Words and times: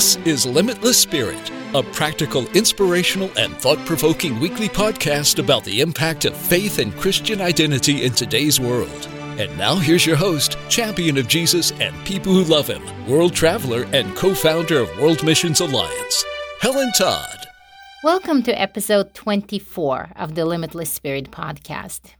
This 0.00 0.16
is 0.24 0.46
Limitless 0.46 0.98
Spirit, 0.98 1.50
a 1.74 1.82
practical, 1.82 2.48
inspirational, 2.52 3.30
and 3.36 3.54
thought 3.58 3.76
provoking 3.84 4.40
weekly 4.40 4.66
podcast 4.66 5.38
about 5.38 5.62
the 5.62 5.82
impact 5.82 6.24
of 6.24 6.34
faith 6.34 6.78
and 6.78 6.96
Christian 6.96 7.42
identity 7.42 8.06
in 8.06 8.12
today's 8.12 8.58
world. 8.58 9.08
And 9.38 9.54
now 9.58 9.74
here's 9.74 10.06
your 10.06 10.16
host, 10.16 10.56
champion 10.70 11.18
of 11.18 11.28
Jesus 11.28 11.72
and 11.72 11.94
people 12.06 12.32
who 12.32 12.44
love 12.44 12.66
him, 12.66 12.82
world 13.06 13.34
traveler 13.34 13.86
and 13.92 14.16
co 14.16 14.34
founder 14.34 14.78
of 14.78 14.98
World 14.98 15.22
Missions 15.22 15.60
Alliance, 15.60 16.24
Helen 16.62 16.92
Todd. 16.96 17.46
Welcome 18.02 18.42
to 18.44 18.58
episode 18.58 19.12
24 19.12 20.12
of 20.16 20.34
the 20.34 20.46
Limitless 20.46 20.90
Spirit 20.90 21.30
podcast. 21.30 22.14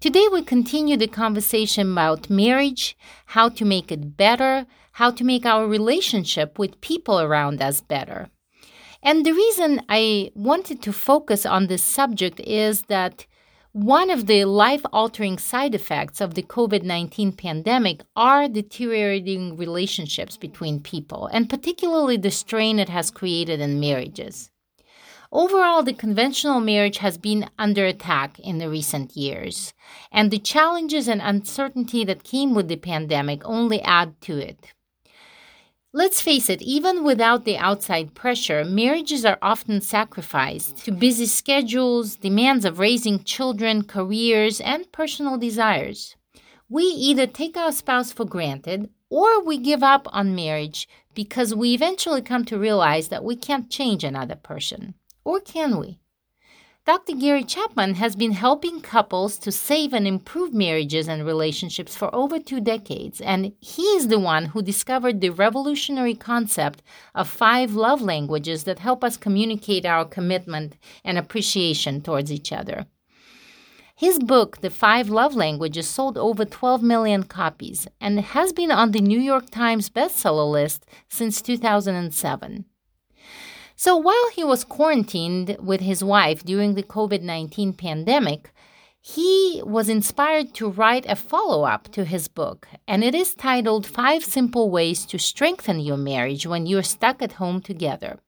Today 0.00 0.28
we 0.32 0.42
continue 0.42 0.96
the 0.96 1.08
conversation 1.08 1.92
about 1.92 2.30
marriage, 2.30 2.96
how 3.26 3.50
to 3.50 3.66
make 3.66 3.92
it 3.92 4.16
better, 4.16 4.64
how 4.98 5.12
to 5.12 5.22
make 5.22 5.46
our 5.46 5.64
relationship 5.68 6.58
with 6.58 6.80
people 6.80 7.20
around 7.20 7.62
us 7.62 7.80
better. 7.80 8.28
And 9.00 9.24
the 9.24 9.32
reason 9.32 9.80
I 9.88 10.32
wanted 10.34 10.82
to 10.82 10.92
focus 10.92 11.46
on 11.46 11.68
this 11.68 11.84
subject 11.84 12.40
is 12.40 12.82
that 12.88 13.24
one 13.70 14.10
of 14.10 14.26
the 14.26 14.44
life 14.44 14.84
altering 14.92 15.38
side 15.38 15.72
effects 15.76 16.20
of 16.20 16.34
the 16.34 16.42
COVID 16.42 16.82
19 16.82 17.30
pandemic 17.30 18.00
are 18.16 18.48
deteriorating 18.48 19.56
relationships 19.56 20.36
between 20.36 20.80
people, 20.80 21.28
and 21.32 21.48
particularly 21.48 22.16
the 22.16 22.32
strain 22.32 22.80
it 22.80 22.88
has 22.88 23.12
created 23.12 23.60
in 23.60 23.78
marriages. 23.78 24.50
Overall, 25.30 25.84
the 25.84 25.92
conventional 25.92 26.58
marriage 26.58 26.98
has 26.98 27.18
been 27.18 27.48
under 27.56 27.86
attack 27.86 28.40
in 28.40 28.58
the 28.58 28.68
recent 28.68 29.16
years, 29.16 29.74
and 30.10 30.32
the 30.32 30.40
challenges 30.40 31.06
and 31.06 31.20
uncertainty 31.22 32.02
that 32.04 32.24
came 32.24 32.52
with 32.52 32.66
the 32.66 32.76
pandemic 32.92 33.42
only 33.44 33.80
add 33.82 34.20
to 34.22 34.38
it. 34.38 34.72
Let's 35.94 36.20
face 36.20 36.50
it, 36.50 36.60
even 36.60 37.02
without 37.02 37.46
the 37.46 37.56
outside 37.56 38.14
pressure, 38.14 38.62
marriages 38.62 39.24
are 39.24 39.38
often 39.40 39.80
sacrificed 39.80 40.76
to 40.84 40.92
busy 40.92 41.24
schedules, 41.24 42.16
demands 42.16 42.66
of 42.66 42.78
raising 42.78 43.24
children, 43.24 43.84
careers, 43.84 44.60
and 44.60 44.92
personal 44.92 45.38
desires. 45.38 46.14
We 46.68 46.82
either 46.82 47.26
take 47.26 47.56
our 47.56 47.72
spouse 47.72 48.12
for 48.12 48.26
granted 48.26 48.90
or 49.08 49.42
we 49.42 49.56
give 49.56 49.82
up 49.82 50.06
on 50.12 50.34
marriage 50.34 50.86
because 51.14 51.54
we 51.54 51.72
eventually 51.72 52.20
come 52.20 52.44
to 52.44 52.58
realize 52.58 53.08
that 53.08 53.24
we 53.24 53.34
can't 53.34 53.70
change 53.70 54.04
another 54.04 54.36
person. 54.36 54.92
Or 55.24 55.40
can 55.40 55.78
we? 55.78 56.00
Dr. 56.88 57.16
Gary 57.16 57.44
Chapman 57.44 57.96
has 57.96 58.16
been 58.16 58.32
helping 58.32 58.80
couples 58.80 59.36
to 59.40 59.52
save 59.52 59.92
and 59.92 60.06
improve 60.06 60.54
marriages 60.54 61.06
and 61.06 61.26
relationships 61.26 61.94
for 61.94 62.08
over 62.14 62.38
two 62.38 62.62
decades, 62.62 63.20
and 63.20 63.52
he 63.60 63.82
is 63.82 64.08
the 64.08 64.18
one 64.18 64.46
who 64.46 64.62
discovered 64.62 65.20
the 65.20 65.28
revolutionary 65.28 66.14
concept 66.14 66.80
of 67.14 67.28
five 67.28 67.74
love 67.74 68.00
languages 68.00 68.64
that 68.64 68.78
help 68.78 69.04
us 69.04 69.18
communicate 69.18 69.84
our 69.84 70.06
commitment 70.06 70.78
and 71.04 71.18
appreciation 71.18 72.00
towards 72.00 72.32
each 72.32 72.52
other. 72.52 72.86
His 73.94 74.18
book, 74.18 74.62
The 74.62 74.70
Five 74.70 75.10
Love 75.10 75.36
Languages, 75.36 75.86
sold 75.86 76.16
over 76.16 76.46
12 76.46 76.82
million 76.82 77.24
copies 77.24 77.86
and 78.00 78.18
has 78.18 78.54
been 78.54 78.70
on 78.70 78.92
the 78.92 79.02
New 79.02 79.20
York 79.20 79.50
Times 79.50 79.90
bestseller 79.90 80.50
list 80.50 80.86
since 81.10 81.42
2007. 81.42 82.64
So 83.80 83.96
while 83.96 84.28
he 84.34 84.42
was 84.42 84.64
quarantined 84.64 85.56
with 85.60 85.80
his 85.80 86.02
wife 86.02 86.42
during 86.42 86.74
the 86.74 86.82
COVID 86.82 87.22
19 87.22 87.74
pandemic, 87.74 88.50
he 89.00 89.62
was 89.64 89.88
inspired 89.88 90.52
to 90.54 90.68
write 90.68 91.06
a 91.06 91.14
follow 91.14 91.62
up 91.62 91.86
to 91.92 92.04
his 92.04 92.26
book, 92.26 92.66
and 92.88 93.04
it 93.04 93.14
is 93.14 93.36
titled 93.36 93.86
Five 93.86 94.24
Simple 94.24 94.68
Ways 94.68 95.06
to 95.06 95.16
Strengthen 95.16 95.78
Your 95.78 95.96
Marriage 95.96 96.44
When 96.44 96.66
You're 96.66 96.82
Stuck 96.82 97.22
at 97.22 97.34
Home 97.34 97.60
Together. 97.60 98.18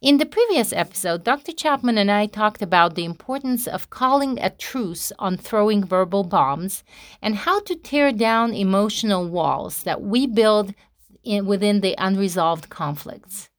In 0.00 0.18
the 0.18 0.26
previous 0.26 0.72
episode, 0.72 1.24
Dr. 1.24 1.50
Chapman 1.50 1.98
and 1.98 2.08
I 2.08 2.26
talked 2.26 2.62
about 2.62 2.94
the 2.94 3.04
importance 3.04 3.66
of 3.66 3.90
calling 3.90 4.38
a 4.38 4.50
truce 4.50 5.10
on 5.18 5.36
throwing 5.36 5.82
verbal 5.84 6.22
bombs 6.22 6.84
and 7.20 7.34
how 7.34 7.58
to 7.62 7.74
tear 7.74 8.12
down 8.12 8.54
emotional 8.54 9.28
walls 9.28 9.82
that 9.82 10.00
we 10.00 10.28
build 10.28 10.74
in, 11.24 11.44
within 11.44 11.80
the 11.80 11.96
unresolved 11.98 12.68
conflicts. 12.68 13.50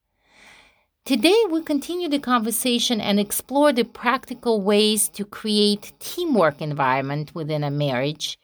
Today, 1.06 1.40
we 1.52 1.62
continue 1.62 2.10
the 2.10 2.18
conversation 2.18 3.00
and 3.00 3.20
explore 3.20 3.72
the 3.72 3.84
practical 3.84 4.64
ways 4.64 5.08
to 5.10 5.24
create 5.24 5.94
teamwork 6.00 6.64
environment 6.64 7.36
within 7.36 7.64
a 7.64 7.70
marriage 7.70 8.40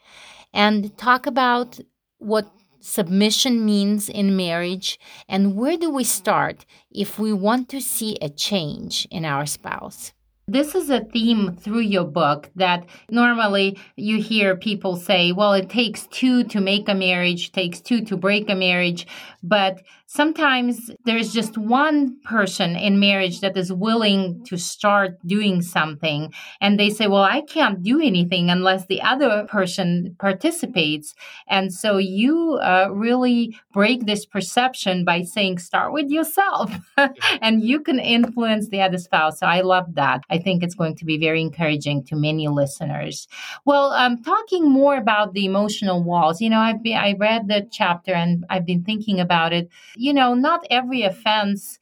and 0.53 0.95
talk 0.95 1.25
about 1.25 1.79
what 2.19 2.51
submission 2.79 3.65
means 3.65 4.09
in 4.09 4.37
marriage 4.37 4.99
and 5.27 5.55
where 5.55 5.75
do 5.75 5.89
we 5.89 6.03
start 6.03 6.67
if 6.91 7.17
we 7.17 7.33
want 7.33 7.67
to 7.69 7.81
see 7.81 8.15
a 8.21 8.29
change 8.29 9.07
in 9.09 9.25
our 9.25 9.47
spouse. 9.47 10.13
This 10.47 10.75
is 10.75 10.89
a 10.89 11.05
theme 11.05 11.55
through 11.55 11.79
your 11.79 12.03
book 12.03 12.49
that 12.57 12.85
normally 13.09 13.79
you 13.95 14.21
hear 14.21 14.57
people 14.57 14.97
say, 14.97 15.31
well, 15.31 15.53
it 15.53 15.69
takes 15.69 16.07
two 16.07 16.43
to 16.45 16.59
make 16.59 16.89
a 16.89 16.93
marriage, 16.93 17.53
takes 17.53 17.79
two 17.79 18.03
to 18.05 18.17
break 18.17 18.49
a 18.49 18.55
marriage. 18.55 19.07
But 19.41 19.81
sometimes 20.13 20.91
there's 21.05 21.31
just 21.31 21.57
one 21.57 22.19
person 22.25 22.75
in 22.75 22.99
marriage 22.99 23.39
that 23.39 23.55
is 23.55 23.71
willing 23.71 24.43
to 24.43 24.57
start 24.57 25.17
doing 25.25 25.61
something. 25.61 26.33
And 26.59 26.77
they 26.77 26.89
say, 26.89 27.07
well, 27.07 27.23
I 27.23 27.39
can't 27.39 27.81
do 27.81 28.01
anything 28.01 28.49
unless 28.49 28.87
the 28.87 29.01
other 29.01 29.45
person 29.47 30.17
participates. 30.19 31.15
And 31.47 31.73
so 31.73 31.97
you 31.97 32.59
uh, 32.61 32.89
really 32.91 33.57
break 33.71 34.05
this 34.05 34.25
perception 34.25 35.05
by 35.05 35.21
saying, 35.21 35.59
start 35.59 35.93
with 35.93 36.09
yourself 36.09 36.73
and 37.41 37.63
you 37.63 37.79
can 37.79 37.99
influence 37.99 38.67
the 38.67 38.81
other 38.81 38.97
spouse. 38.97 39.39
So 39.39 39.47
I 39.47 39.61
love 39.61 39.95
that. 39.95 40.23
I 40.29 40.39
think 40.39 40.61
it's 40.61 40.75
going 40.75 40.97
to 40.97 41.05
be 41.05 41.17
very 41.17 41.39
encouraging 41.39 42.03
to 42.05 42.17
many 42.17 42.49
listeners. 42.49 43.29
Well, 43.63 43.91
um, 43.91 44.21
talking 44.21 44.69
more 44.69 44.97
about 44.97 45.31
the 45.31 45.45
emotional 45.45 46.03
walls, 46.03 46.41
you 46.41 46.49
know, 46.49 46.59
I've 46.59 46.83
been, 46.83 46.97
I 46.97 47.13
read 47.13 47.47
the 47.47 47.65
chapter 47.71 48.13
and 48.13 48.43
I've 48.49 48.65
been 48.65 48.83
thinking 48.83 49.21
about 49.21 49.53
it 49.53 49.69
you 50.01 50.13
know, 50.13 50.33
not 50.33 50.65
every 50.69 51.03
offense 51.03 51.79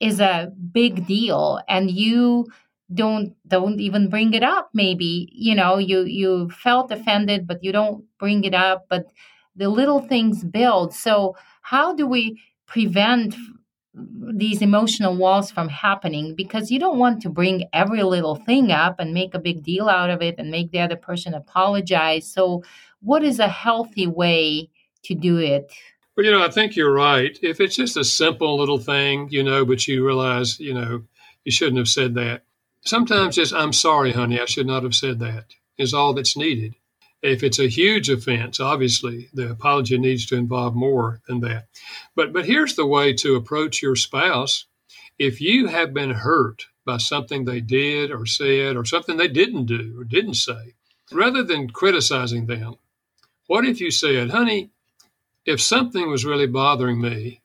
is 0.00 0.20
a 0.20 0.52
big 0.72 1.06
deal 1.06 1.60
and 1.68 1.90
you 1.90 2.46
don't 2.92 3.34
don't 3.48 3.80
even 3.80 4.08
bring 4.08 4.34
it 4.34 4.42
up 4.42 4.70
maybe. 4.74 5.28
You 5.32 5.54
know 5.54 5.78
you 5.78 6.02
you 6.02 6.50
felt 6.50 6.90
offended 6.92 7.46
but 7.46 7.62
you 7.64 7.72
don't 7.72 8.04
bring 8.18 8.44
it 8.44 8.54
up 8.54 8.86
but 8.90 9.06
the 9.56 9.68
little 9.68 10.00
things 10.00 10.44
build. 10.44 10.92
So 10.94 11.36
how 11.62 11.94
do 11.94 12.06
we 12.06 12.40
prevent 12.66 13.34
these 13.94 14.62
emotional 14.62 15.16
walls 15.16 15.50
from 15.50 15.68
happening? 15.68 16.34
Because 16.34 16.70
you 16.70 16.78
don't 16.78 16.98
want 16.98 17.20
to 17.22 17.28
bring 17.30 17.64
every 17.72 18.02
little 18.02 18.36
thing 18.36 18.72
up 18.72 18.96
and 18.98 19.12
make 19.12 19.34
a 19.34 19.38
big 19.38 19.62
deal 19.62 19.88
out 19.88 20.10
of 20.10 20.22
it 20.22 20.36
and 20.38 20.50
make 20.50 20.70
the 20.70 20.80
other 20.80 20.96
person 20.96 21.34
apologize. 21.34 22.26
So 22.30 22.62
what 23.00 23.22
is 23.22 23.38
a 23.38 23.48
healthy 23.48 24.06
way 24.06 24.70
to 25.04 25.14
do 25.14 25.38
it 25.38 25.70
well, 26.22 26.30
you 26.30 26.38
know, 26.38 26.46
I 26.46 26.50
think 26.50 26.76
you're 26.76 26.92
right. 26.92 27.36
If 27.42 27.60
it's 27.60 27.74
just 27.74 27.96
a 27.96 28.04
simple 28.04 28.56
little 28.56 28.78
thing, 28.78 29.28
you 29.30 29.42
know, 29.42 29.64
but 29.64 29.88
you 29.88 30.06
realize, 30.06 30.60
you 30.60 30.72
know, 30.72 31.02
you 31.44 31.50
shouldn't 31.50 31.78
have 31.78 31.88
said 31.88 32.14
that. 32.14 32.44
Sometimes 32.84 33.34
just, 33.34 33.52
I'm 33.52 33.72
sorry, 33.72 34.12
honey, 34.12 34.40
I 34.40 34.44
should 34.44 34.68
not 34.68 34.84
have 34.84 34.94
said 34.94 35.18
that, 35.18 35.46
is 35.78 35.92
all 35.92 36.14
that's 36.14 36.36
needed. 36.36 36.76
If 37.22 37.42
it's 37.42 37.58
a 37.58 37.68
huge 37.68 38.08
offense, 38.08 38.60
obviously 38.60 39.30
the 39.34 39.50
apology 39.50 39.98
needs 39.98 40.24
to 40.26 40.36
involve 40.36 40.76
more 40.76 41.20
than 41.26 41.40
that. 41.40 41.66
But 42.14 42.32
but 42.32 42.46
here's 42.46 42.76
the 42.76 42.86
way 42.86 43.14
to 43.14 43.34
approach 43.34 43.82
your 43.82 43.96
spouse. 43.96 44.66
If 45.18 45.40
you 45.40 45.66
have 45.66 45.92
been 45.92 46.10
hurt 46.10 46.66
by 46.84 46.98
something 46.98 47.44
they 47.44 47.60
did 47.60 48.12
or 48.12 48.26
said 48.26 48.76
or 48.76 48.84
something 48.84 49.16
they 49.16 49.28
didn't 49.28 49.66
do 49.66 49.96
or 49.98 50.04
didn't 50.04 50.34
say, 50.34 50.74
rather 51.10 51.42
than 51.42 51.70
criticizing 51.70 52.46
them, 52.46 52.76
what 53.48 53.64
if 53.64 53.80
you 53.80 53.90
said, 53.90 54.30
honey, 54.30 54.70
if 55.44 55.60
something 55.60 56.08
was 56.08 56.24
really 56.24 56.46
bothering 56.46 57.00
me, 57.00 57.42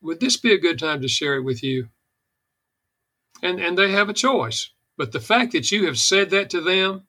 would 0.00 0.20
this 0.20 0.36
be 0.36 0.52
a 0.52 0.58
good 0.58 0.78
time 0.78 1.00
to 1.02 1.08
share 1.08 1.36
it 1.36 1.44
with 1.44 1.62
you? 1.62 1.88
And 3.42 3.60
and 3.60 3.76
they 3.76 3.90
have 3.92 4.08
a 4.08 4.14
choice. 4.14 4.70
But 4.96 5.12
the 5.12 5.20
fact 5.20 5.52
that 5.52 5.72
you 5.72 5.86
have 5.86 5.98
said 5.98 6.30
that 6.30 6.50
to 6.50 6.60
them, 6.60 7.06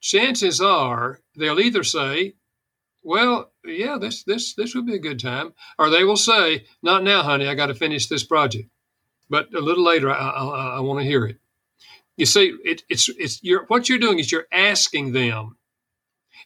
chances 0.00 0.60
are 0.60 1.20
they'll 1.36 1.60
either 1.60 1.84
say, 1.84 2.34
"Well, 3.02 3.52
yeah, 3.64 3.98
this 3.98 4.22
this 4.22 4.54
this 4.54 4.74
would 4.74 4.86
be 4.86 4.94
a 4.94 4.98
good 4.98 5.20
time," 5.20 5.52
or 5.78 5.90
they 5.90 6.04
will 6.04 6.16
say, 6.16 6.64
"Not 6.82 7.02
now, 7.02 7.22
honey. 7.22 7.46
I 7.46 7.54
got 7.54 7.66
to 7.66 7.74
finish 7.74 8.06
this 8.06 8.24
project." 8.24 8.70
But 9.28 9.52
a 9.54 9.60
little 9.60 9.84
later, 9.84 10.10
I, 10.10 10.28
I, 10.28 10.76
I 10.76 10.80
want 10.80 11.00
to 11.00 11.06
hear 11.06 11.26
it. 11.26 11.38
You 12.16 12.26
see, 12.26 12.56
it, 12.64 12.82
it's 12.88 13.08
it's 13.08 13.42
you're, 13.42 13.64
what 13.66 13.88
you're 13.88 13.98
doing 13.98 14.18
is 14.18 14.30
you're 14.30 14.46
asking 14.52 15.12
them 15.12 15.56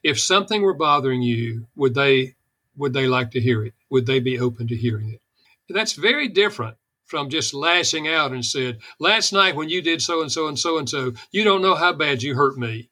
if 0.02 0.18
something 0.18 0.62
were 0.62 0.74
bothering 0.74 1.22
you, 1.22 1.66
would 1.76 1.94
they 1.94 2.36
would 2.78 2.92
they 2.92 3.06
like 3.06 3.30
to 3.32 3.40
hear 3.40 3.64
it? 3.64 3.74
Would 3.90 4.06
they 4.06 4.20
be 4.20 4.38
open 4.38 4.68
to 4.68 4.76
hearing 4.76 5.10
it? 5.10 5.20
That's 5.68 5.92
very 5.92 6.28
different 6.28 6.76
from 7.04 7.30
just 7.30 7.54
lashing 7.54 8.08
out 8.08 8.32
and 8.32 8.44
said, 8.44 8.78
Last 9.00 9.32
night 9.32 9.56
when 9.56 9.68
you 9.68 9.82
did 9.82 10.00
so 10.02 10.22
and 10.22 10.30
so 10.30 10.46
and 10.48 10.58
so 10.58 10.78
and 10.78 10.88
so, 10.88 11.12
you 11.32 11.44
don't 11.44 11.62
know 11.62 11.74
how 11.74 11.92
bad 11.92 12.22
you 12.22 12.34
hurt 12.34 12.56
me. 12.58 12.90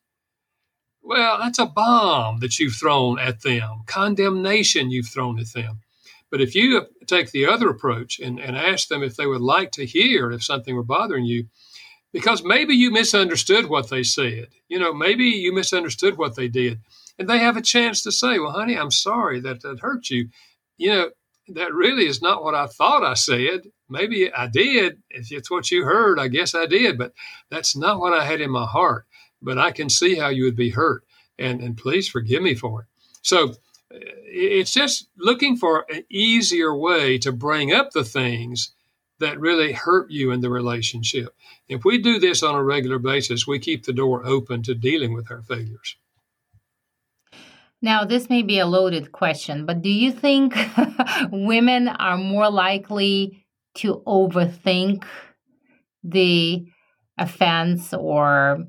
Well, 1.03 1.39
that's 1.39 1.59
a 1.61 1.67
bomb 1.67 2.41
that 2.41 2.59
you've 2.59 2.75
thrown 2.75 3.19
at 3.19 3.43
them, 3.43 3.83
condemnation 3.87 4.91
you've 4.91 5.09
thrown 5.09 5.39
at 5.39 5.53
them. 5.53 5.81
But 6.31 6.41
if 6.41 6.55
you 6.55 6.87
take 7.07 7.31
the 7.31 7.47
other 7.47 7.69
approach 7.69 8.19
and, 8.19 8.41
and 8.41 8.57
ask 8.57 8.89
them 8.89 9.03
if 9.03 9.17
they 9.17 9.27
would 9.27 9.41
like 9.41 9.71
to 9.73 9.87
hear 9.87 10.33
if 10.33 10.43
something 10.43 10.75
were 10.75 10.83
bothering 10.83 11.25
you, 11.25 11.47
because 12.13 12.43
maybe 12.43 12.75
you 12.75 12.91
misunderstood 12.91 13.69
what 13.69 13.91
they 13.91 14.03
said. 14.03 14.49
You 14.69 14.79
know, 14.79 14.93
maybe 14.93 15.25
you 15.25 15.55
misunderstood 15.55 16.17
what 16.17 16.35
they 16.35 16.49
did. 16.49 16.81
And 17.19 17.29
they 17.29 17.39
have 17.39 17.57
a 17.57 17.63
chance 17.63 18.03
to 18.03 18.13
say, 18.13 18.39
Well, 18.39 18.53
honey, 18.53 18.77
I'm 18.77 18.91
sorry 18.91 19.41
that 19.41 19.63
that 19.63 19.81
hurt 19.81 20.11
you. 20.11 20.29
You 20.77 20.91
know, 20.91 21.11
that 21.49 21.73
really 21.73 22.07
is 22.07 22.21
not 22.21 22.43
what 22.43 22.55
I 22.55 22.67
thought 22.67 23.05
I 23.05 23.15
said. 23.15 23.69
Maybe 23.89 24.33
I 24.33 24.47
did. 24.49 25.03
If 25.11 25.31
it's 25.31 25.51
what 25.51 25.71
you 25.71 25.85
heard, 25.85 26.19
I 26.19 26.29
guess 26.29 26.55
I 26.55 26.67
did, 26.67 26.99
but 26.99 27.13
that's 27.51 27.77
not 27.77 28.01
what 28.01 28.13
I 28.13 28.25
had 28.25 28.41
in 28.41 28.51
my 28.51 28.67
heart. 28.67 29.07
But 29.41 29.59
I 29.59 29.71
can 29.71 29.89
see 29.89 30.17
how 30.17 30.29
you 30.29 30.45
would 30.45 30.57
be 30.57 30.71
hurt. 30.71 31.05
And, 31.39 31.61
and 31.61 31.77
please 31.77 32.09
forgive 32.09 32.43
me 32.43 32.55
for 32.55 32.83
it. 32.83 32.87
So 33.23 33.51
uh, 33.51 33.99
it's 34.25 34.73
just 34.73 35.09
looking 35.19 35.57
for 35.57 35.87
an 35.91 36.05
easier 36.11 36.77
way 36.77 37.19
to 37.19 37.33
bring 37.33 37.73
up 37.73 37.91
the 37.93 38.05
things 38.05 38.73
that 39.19 39.41
really 39.41 39.73
hurt 39.73 40.11
you 40.11 40.33
in 40.33 40.41
the 40.41 40.51
relationship. 40.51 41.35
If 41.69 41.85
we 41.85 41.99
do 41.99 42.19
this 42.19 42.43
on 42.43 42.55
a 42.55 42.63
regular 42.63 42.99
basis, 42.99 43.47
we 43.47 43.59
keep 43.59 43.85
the 43.85 43.93
door 43.93 44.27
open 44.27 44.63
to 44.65 44.75
dealing 44.75 45.15
with 45.15 45.31
our 45.31 45.43
failures. 45.43 45.97
Now, 47.83 48.05
this 48.05 48.31
may 48.31 48.43
be 48.43 48.59
a 48.59 48.67
loaded 48.67 49.13
question, 49.13 49.67
but 49.67 49.83
do 49.83 49.91
you 49.91 50.11
think 50.11 50.57
women 51.31 51.89
are 51.89 52.17
more 52.17 52.51
likely 52.51 53.45
to 53.77 54.03
overthink 54.07 55.05
the 56.03 56.65
offense 57.19 57.93
or, 57.93 58.65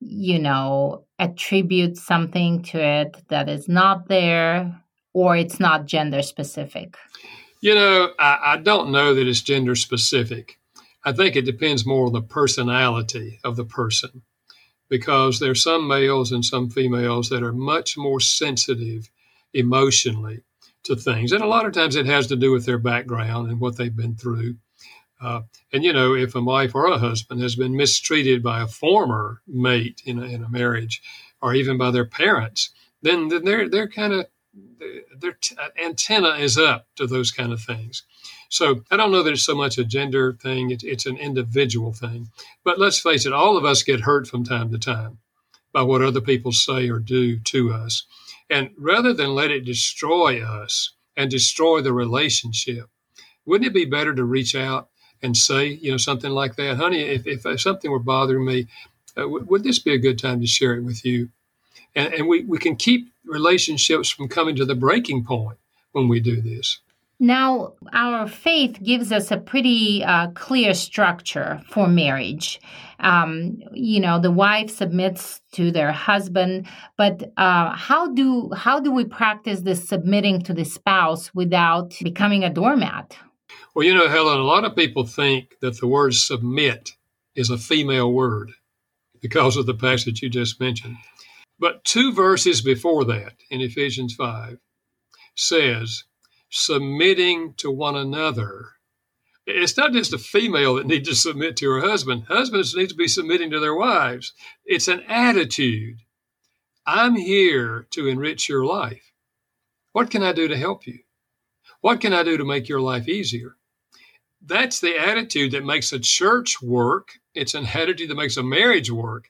you 0.00 0.38
know, 0.38 1.06
attribute 1.18 1.96
something 1.96 2.62
to 2.64 2.82
it 2.82 3.16
that 3.28 3.48
is 3.48 3.68
not 3.68 4.08
there 4.08 4.82
or 5.14 5.36
it's 5.36 5.58
not 5.58 5.86
gender 5.86 6.22
specific? 6.22 6.96
You 7.62 7.74
know, 7.74 8.12
I, 8.18 8.38
I 8.44 8.56
don't 8.58 8.92
know 8.92 9.14
that 9.14 9.26
it's 9.26 9.40
gender 9.40 9.74
specific. 9.74 10.58
I 11.04 11.12
think 11.12 11.34
it 11.34 11.46
depends 11.46 11.86
more 11.86 12.06
on 12.06 12.12
the 12.12 12.22
personality 12.22 13.38
of 13.42 13.56
the 13.56 13.64
person 13.64 14.22
because 14.90 15.38
there's 15.38 15.62
some 15.62 15.88
males 15.88 16.32
and 16.32 16.44
some 16.44 16.68
females 16.68 17.30
that 17.30 17.42
are 17.42 17.52
much 17.52 17.96
more 17.96 18.20
sensitive 18.20 19.08
emotionally 19.54 20.42
to 20.84 20.96
things. 20.96 21.32
And 21.32 21.42
a 21.42 21.46
lot 21.46 21.64
of 21.64 21.72
times 21.72 21.96
it 21.96 22.06
has 22.06 22.26
to 22.26 22.36
do 22.36 22.52
with 22.52 22.66
their 22.66 22.78
background 22.78 23.50
and 23.50 23.60
what 23.60 23.78
they've 23.78 23.96
been 23.96 24.16
through. 24.16 24.56
Uh, 25.20 25.42
and, 25.72 25.84
you 25.84 25.92
know, 25.92 26.14
if 26.14 26.34
a 26.34 26.42
wife 26.42 26.74
or 26.74 26.86
a 26.86 26.98
husband 26.98 27.40
has 27.40 27.54
been 27.54 27.76
mistreated 27.76 28.42
by 28.42 28.60
a 28.62 28.66
former 28.66 29.40
mate 29.46 30.02
in 30.04 30.18
a, 30.18 30.24
in 30.24 30.42
a 30.42 30.48
marriage 30.48 31.02
or 31.40 31.54
even 31.54 31.78
by 31.78 31.90
their 31.90 32.06
parents, 32.06 32.70
then, 33.02 33.28
then 33.28 33.44
they're, 33.44 33.68
they're 33.68 33.88
kind 33.88 34.12
of 34.12 34.26
their 35.18 35.38
antenna 35.82 36.30
is 36.30 36.58
up 36.58 36.86
to 36.96 37.06
those 37.06 37.30
kind 37.30 37.52
of 37.52 37.60
things. 37.60 38.02
So 38.50 38.82
I 38.90 38.96
don't 38.96 39.12
know 39.12 39.22
that 39.22 39.32
it's 39.32 39.44
so 39.44 39.54
much 39.54 39.78
a 39.78 39.84
gender 39.84 40.32
thing, 40.32 40.70
it, 40.70 40.82
it's 40.82 41.06
an 41.06 41.16
individual 41.16 41.92
thing. 41.92 42.28
But 42.64 42.80
let's 42.80 42.98
face 43.00 43.24
it, 43.24 43.32
all 43.32 43.56
of 43.56 43.64
us 43.64 43.84
get 43.84 44.00
hurt 44.00 44.26
from 44.26 44.44
time 44.44 44.70
to 44.72 44.78
time 44.78 45.18
by 45.72 45.82
what 45.82 46.02
other 46.02 46.20
people 46.20 46.50
say 46.50 46.90
or 46.90 46.98
do 46.98 47.38
to 47.38 47.72
us. 47.72 48.04
And 48.50 48.70
rather 48.76 49.12
than 49.12 49.36
let 49.36 49.52
it 49.52 49.64
destroy 49.64 50.44
us 50.44 50.92
and 51.16 51.30
destroy 51.30 51.80
the 51.80 51.92
relationship, 51.92 52.90
wouldn't 53.46 53.68
it 53.68 53.74
be 53.74 53.84
better 53.84 54.12
to 54.14 54.24
reach 54.24 54.56
out 54.56 54.88
and 55.22 55.36
say, 55.36 55.68
you 55.68 55.92
know, 55.92 55.96
something 55.96 56.32
like 56.32 56.56
that? 56.56 56.76
Honey, 56.76 57.02
if, 57.02 57.26
if 57.26 57.60
something 57.60 57.90
were 57.90 58.00
bothering 58.00 58.44
me, 58.44 58.66
uh, 59.16 59.22
w- 59.22 59.44
would 59.48 59.62
this 59.62 59.78
be 59.78 59.94
a 59.94 59.98
good 59.98 60.18
time 60.18 60.40
to 60.40 60.46
share 60.48 60.74
it 60.74 60.82
with 60.82 61.04
you? 61.04 61.28
And, 61.94 62.12
and 62.14 62.28
we, 62.28 62.42
we 62.42 62.58
can 62.58 62.74
keep 62.74 63.12
relationships 63.24 64.10
from 64.10 64.28
coming 64.28 64.56
to 64.56 64.64
the 64.64 64.74
breaking 64.74 65.24
point 65.24 65.58
when 65.92 66.08
we 66.08 66.18
do 66.18 66.40
this. 66.40 66.80
Now, 67.22 67.74
our 67.92 68.26
faith 68.26 68.82
gives 68.82 69.12
us 69.12 69.30
a 69.30 69.36
pretty 69.36 70.02
uh, 70.02 70.28
clear 70.30 70.72
structure 70.72 71.60
for 71.68 71.86
marriage. 71.86 72.58
Um, 72.98 73.58
you 73.74 74.00
know, 74.00 74.18
the 74.18 74.30
wife 74.30 74.70
submits 74.70 75.42
to 75.52 75.70
their 75.70 75.92
husband, 75.92 76.66
but 76.96 77.30
uh, 77.36 77.76
how 77.76 78.12
do 78.14 78.50
how 78.56 78.80
do 78.80 78.90
we 78.90 79.04
practice 79.04 79.60
this 79.60 79.86
submitting 79.86 80.40
to 80.42 80.54
the 80.54 80.64
spouse 80.64 81.34
without 81.34 81.94
becoming 82.02 82.42
a 82.42 82.50
doormat? 82.50 83.14
Well, 83.74 83.86
you 83.86 83.94
know, 83.94 84.08
Helen, 84.08 84.38
a 84.38 84.44
lot 84.44 84.64
of 84.64 84.74
people 84.74 85.04
think 85.04 85.56
that 85.60 85.78
the 85.78 85.86
word 85.86 86.14
submit 86.14 86.92
is 87.34 87.50
a 87.50 87.58
female 87.58 88.10
word 88.10 88.52
because 89.20 89.58
of 89.58 89.66
the 89.66 89.74
passage 89.74 90.22
you 90.22 90.30
just 90.30 90.58
mentioned. 90.58 90.96
But 91.58 91.84
two 91.84 92.14
verses 92.14 92.62
before 92.62 93.04
that, 93.04 93.34
in 93.50 93.60
Ephesians 93.60 94.14
5, 94.14 94.56
says, 95.36 96.04
submitting 96.50 97.54
to 97.58 97.70
one 97.70 97.96
another. 97.96 98.72
It's 99.46 99.76
not 99.76 99.92
just 99.92 100.12
a 100.12 100.18
female 100.18 100.74
that 100.74 100.86
needs 100.86 101.08
to 101.08 101.14
submit 101.14 101.56
to 101.56 101.70
her 101.70 101.80
husband. 101.80 102.24
Husbands 102.28 102.74
need 102.74 102.90
to 102.90 102.94
be 102.94 103.08
submitting 103.08 103.50
to 103.50 103.60
their 103.60 103.74
wives. 103.74 104.32
It's 104.64 104.88
an 104.88 105.02
attitude. 105.08 106.00
I'm 106.86 107.16
here 107.16 107.86
to 107.90 108.08
enrich 108.08 108.48
your 108.48 108.64
life. 108.64 109.12
What 109.92 110.10
can 110.10 110.22
I 110.22 110.32
do 110.32 110.48
to 110.48 110.56
help 110.56 110.86
you? 110.86 111.00
What 111.80 112.00
can 112.00 112.12
I 112.12 112.22
do 112.22 112.36
to 112.36 112.44
make 112.44 112.68
your 112.68 112.80
life 112.80 113.08
easier? 113.08 113.56
That's 114.42 114.80
the 114.80 114.98
attitude 114.98 115.52
that 115.52 115.64
makes 115.64 115.92
a 115.92 115.98
church 115.98 116.62
work. 116.62 117.10
It's 117.34 117.54
an 117.54 117.66
attitude 117.66 118.10
that 118.10 118.16
makes 118.16 118.36
a 118.36 118.42
marriage 118.42 118.90
work. 118.90 119.28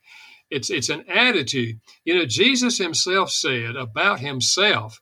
It's 0.51 0.71
it's 0.71 0.89
an 0.89 1.05
attitude. 1.09 1.81
You 2.05 2.15
know, 2.15 2.27
Jesus 2.27 2.79
himself 2.79 3.31
said 3.31 3.77
about 3.77 4.21
himself, 4.21 5.01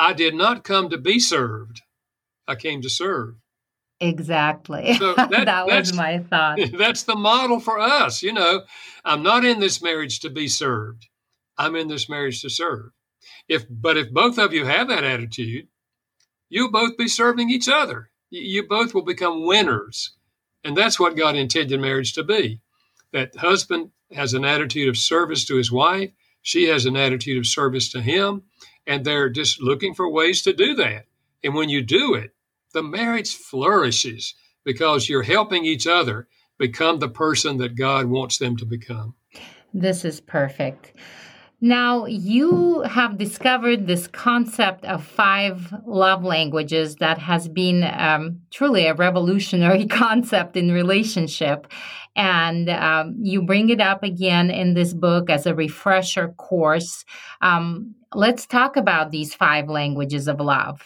I 0.00 0.14
did 0.14 0.34
not 0.34 0.64
come 0.64 0.88
to 0.88 0.96
be 0.96 1.18
served. 1.18 1.82
I 2.48 2.54
came 2.54 2.80
to 2.80 2.88
serve. 2.88 3.34
Exactly. 4.00 4.94
So 4.94 5.12
that, 5.16 5.30
that 5.30 5.66
was 5.66 5.92
my 5.92 6.20
thought. 6.20 6.58
That's 6.72 7.02
the 7.02 7.14
model 7.14 7.60
for 7.60 7.78
us. 7.78 8.22
You 8.22 8.32
know, 8.32 8.62
I'm 9.04 9.22
not 9.22 9.44
in 9.44 9.60
this 9.60 9.82
marriage 9.82 10.20
to 10.20 10.30
be 10.30 10.48
served. 10.48 11.06
I'm 11.58 11.76
in 11.76 11.88
this 11.88 12.08
marriage 12.08 12.40
to 12.40 12.48
serve. 12.48 12.92
If 13.46 13.66
but 13.68 13.98
if 13.98 14.10
both 14.10 14.38
of 14.38 14.54
you 14.54 14.64
have 14.64 14.88
that 14.88 15.04
attitude, 15.04 15.68
you'll 16.48 16.70
both 16.70 16.96
be 16.96 17.06
serving 17.06 17.50
each 17.50 17.68
other. 17.68 18.10
You 18.30 18.66
both 18.66 18.94
will 18.94 19.04
become 19.04 19.44
winners. 19.44 20.14
And 20.64 20.74
that's 20.74 20.98
what 20.98 21.16
God 21.16 21.36
intended 21.36 21.78
marriage 21.78 22.14
to 22.14 22.24
be. 22.24 22.62
That 23.12 23.36
husband 23.36 23.90
has 24.12 24.32
an 24.32 24.46
attitude 24.46 24.88
of 24.88 24.96
service 24.96 25.44
to 25.46 25.56
his 25.56 25.70
wife. 25.70 26.10
She 26.40 26.68
has 26.68 26.86
an 26.86 26.96
attitude 26.96 27.36
of 27.36 27.46
service 27.46 27.90
to 27.92 28.00
him. 28.00 28.44
And 28.90 29.04
they're 29.04 29.30
just 29.30 29.62
looking 29.62 29.94
for 29.94 30.10
ways 30.10 30.42
to 30.42 30.52
do 30.52 30.74
that. 30.74 31.06
And 31.44 31.54
when 31.54 31.68
you 31.68 31.80
do 31.80 32.14
it, 32.14 32.34
the 32.74 32.82
marriage 32.82 33.36
flourishes 33.36 34.34
because 34.64 35.08
you're 35.08 35.22
helping 35.22 35.64
each 35.64 35.86
other 35.86 36.26
become 36.58 36.98
the 36.98 37.08
person 37.08 37.58
that 37.58 37.76
God 37.76 38.06
wants 38.06 38.38
them 38.38 38.56
to 38.56 38.66
become. 38.66 39.14
This 39.72 40.04
is 40.04 40.20
perfect. 40.20 40.92
Now, 41.60 42.06
you 42.06 42.80
have 42.80 43.16
discovered 43.16 43.86
this 43.86 44.08
concept 44.08 44.84
of 44.84 45.04
five 45.04 45.72
love 45.86 46.24
languages 46.24 46.96
that 46.96 47.18
has 47.18 47.46
been 47.46 47.84
um, 47.84 48.40
truly 48.50 48.86
a 48.86 48.94
revolutionary 48.94 49.86
concept 50.02 50.56
in 50.56 50.72
relationship. 50.72 51.68
And 52.16 52.68
um, 52.70 53.14
you 53.22 53.42
bring 53.42 53.68
it 53.68 53.80
up 53.80 54.02
again 54.02 54.50
in 54.50 54.74
this 54.74 54.92
book 54.92 55.30
as 55.30 55.46
a 55.46 55.54
refresher 55.54 56.30
course. 56.30 57.04
Um, 57.40 57.94
let's 58.14 58.46
talk 58.46 58.76
about 58.76 59.10
these 59.10 59.34
five 59.34 59.68
languages 59.68 60.28
of 60.28 60.40
love. 60.40 60.82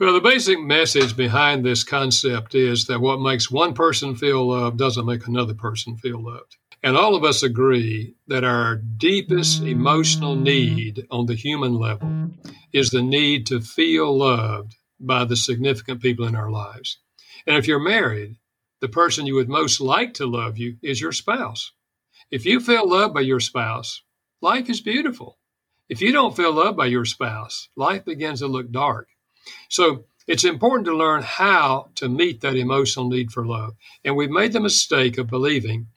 Well, 0.00 0.12
the 0.12 0.20
basic 0.20 0.58
message 0.60 1.16
behind 1.16 1.64
this 1.64 1.84
concept 1.84 2.54
is 2.54 2.86
that 2.86 3.00
what 3.00 3.20
makes 3.20 3.50
one 3.50 3.74
person 3.74 4.16
feel 4.16 4.48
loved 4.48 4.76
doesn't 4.76 5.06
make 5.06 5.26
another 5.26 5.54
person 5.54 5.96
feel 5.96 6.20
loved. 6.20 6.56
And 6.82 6.96
all 6.96 7.14
of 7.14 7.24
us 7.24 7.42
agree 7.42 8.14
that 8.26 8.44
our 8.44 8.76
deepest 8.76 9.62
emotional 9.62 10.34
need 10.34 11.06
on 11.10 11.26
the 11.26 11.34
human 11.34 11.74
level 11.74 12.30
is 12.72 12.90
the 12.90 13.02
need 13.02 13.46
to 13.46 13.60
feel 13.60 14.18
loved 14.18 14.74
by 14.98 15.24
the 15.24 15.36
significant 15.36 16.02
people 16.02 16.26
in 16.26 16.34
our 16.34 16.50
lives. 16.50 16.98
And 17.46 17.56
if 17.56 17.68
you're 17.68 17.78
married, 17.78 18.36
the 18.80 18.88
person 18.88 19.26
you 19.26 19.36
would 19.36 19.48
most 19.48 19.80
like 19.80 20.14
to 20.14 20.26
love 20.26 20.58
you 20.58 20.76
is 20.82 21.00
your 21.00 21.12
spouse. 21.12 21.72
If 22.30 22.44
you 22.44 22.58
feel 22.60 22.88
loved 22.88 23.14
by 23.14 23.20
your 23.20 23.40
spouse, 23.40 24.02
life 24.42 24.68
is 24.68 24.80
beautiful. 24.80 25.38
If 25.88 26.00
you 26.00 26.12
don't 26.12 26.36
feel 26.36 26.52
loved 26.52 26.78
by 26.78 26.86
your 26.86 27.04
spouse, 27.04 27.68
life 27.76 28.04
begins 28.04 28.40
to 28.40 28.46
look 28.46 28.70
dark. 28.70 29.08
So 29.68 30.06
it's 30.26 30.44
important 30.44 30.86
to 30.86 30.96
learn 30.96 31.22
how 31.22 31.90
to 31.96 32.08
meet 32.08 32.40
that 32.40 32.56
emotional 32.56 33.08
need 33.08 33.30
for 33.30 33.46
love. 33.46 33.74
And 34.02 34.16
we've 34.16 34.30
made 34.30 34.54
the 34.54 34.60
mistake 34.60 35.18
of 35.18 35.26
believing 35.26 35.88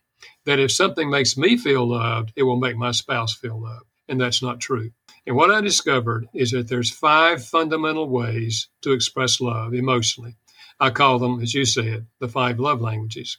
that 0.46 0.60
if 0.60 0.72
something 0.74 1.10
makes 1.10 1.38
me 1.38 1.56
feel 1.56 1.88
loved, 1.88 2.34
it 2.36 2.44
will 2.44 2.60
make 2.60 2.76
my 2.76 2.92
spouse 2.92 3.34
feel 3.34 3.62
loved. 3.62 3.86
And 4.10 4.20
that's 4.20 4.42
not 4.42 4.60
true. 4.60 4.92
And 5.26 5.36
what 5.36 5.52
I 5.52 5.62
discovered 5.62 6.28
is 6.34 6.52
that 6.52 6.68
there's 6.68 6.92
five 6.92 7.46
fundamental 7.46 8.10
ways 8.10 8.68
to 8.82 8.92
express 8.92 9.40
love 9.40 9.74
emotionally. 9.74 10.36
I 10.80 10.90
call 10.90 11.20
them, 11.20 11.42
as 11.42 11.54
you 11.54 11.66
said, 11.66 12.08
the 12.20 12.28
five 12.28 12.60
love 12.60 12.82
languages. 12.82 13.38